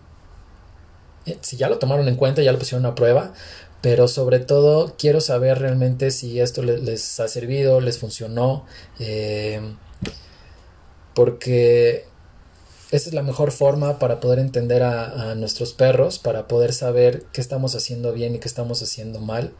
[1.40, 3.32] si ya lo tomaron en cuenta, ya lo pusieron a prueba,
[3.80, 8.64] pero sobre todo quiero saber realmente si esto les, ha servido, les funcionó,
[8.98, 9.60] eh,
[11.14, 12.06] porque
[12.92, 17.40] esa es la mejor forma para poder entender a, nuestros perros, para poder saber qué
[17.40, 19.52] estamos haciendo bien y qué estamos haciendo mal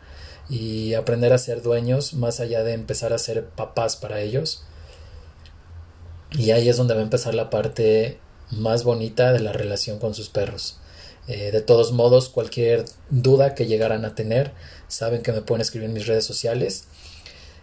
[0.50, 4.64] y aprender a ser dueños más allá de empezar a ser papás para ellos.
[6.34, 8.18] Y ahí es donde va a empezar la parte
[8.50, 10.78] más bonita de la relación con sus perros.
[11.28, 14.52] Eh, de todos modos, cualquier duda que llegaran a tener,
[14.88, 16.84] saben que me pueden escribir en mis redes sociales.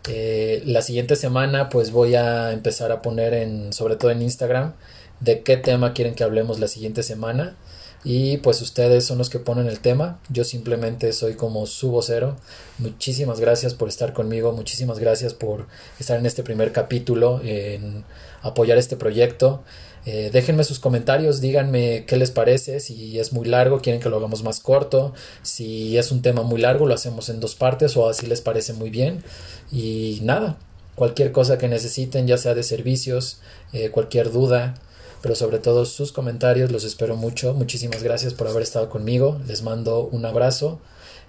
[0.08, 4.74] Eh, la siguiente semana pues voy a empezar a poner en, sobre todo en Instagram,
[5.20, 7.58] de qué tema quieren que hablemos la siguiente semana.
[8.04, 12.38] Y pues ustedes son los que ponen el tema, yo simplemente soy como su vocero.
[12.78, 15.68] Muchísimas gracias por estar conmigo, muchísimas gracias por
[16.00, 18.06] estar en este primer capítulo, en
[18.42, 19.64] apoyar este proyecto.
[20.06, 24.18] Eh, déjenme sus comentarios, díganme qué les parece, si es muy largo, quieren que lo
[24.18, 28.08] hagamos más corto, si es un tema muy largo, lo hacemos en dos partes o
[28.08, 29.24] así les parece muy bien.
[29.72, 30.58] Y nada,
[30.96, 33.42] cualquier cosa que necesiten, ya sea de servicios,
[33.74, 34.76] eh, cualquier duda,
[35.22, 37.54] pero sobre todo sus comentarios, los espero mucho.
[37.54, 40.80] Muchísimas gracias por haber estado conmigo, les mando un abrazo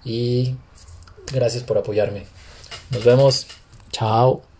[0.03, 0.55] y
[1.31, 2.25] gracias por apoyarme.
[2.89, 3.47] Nos vemos.
[3.91, 4.50] Chao.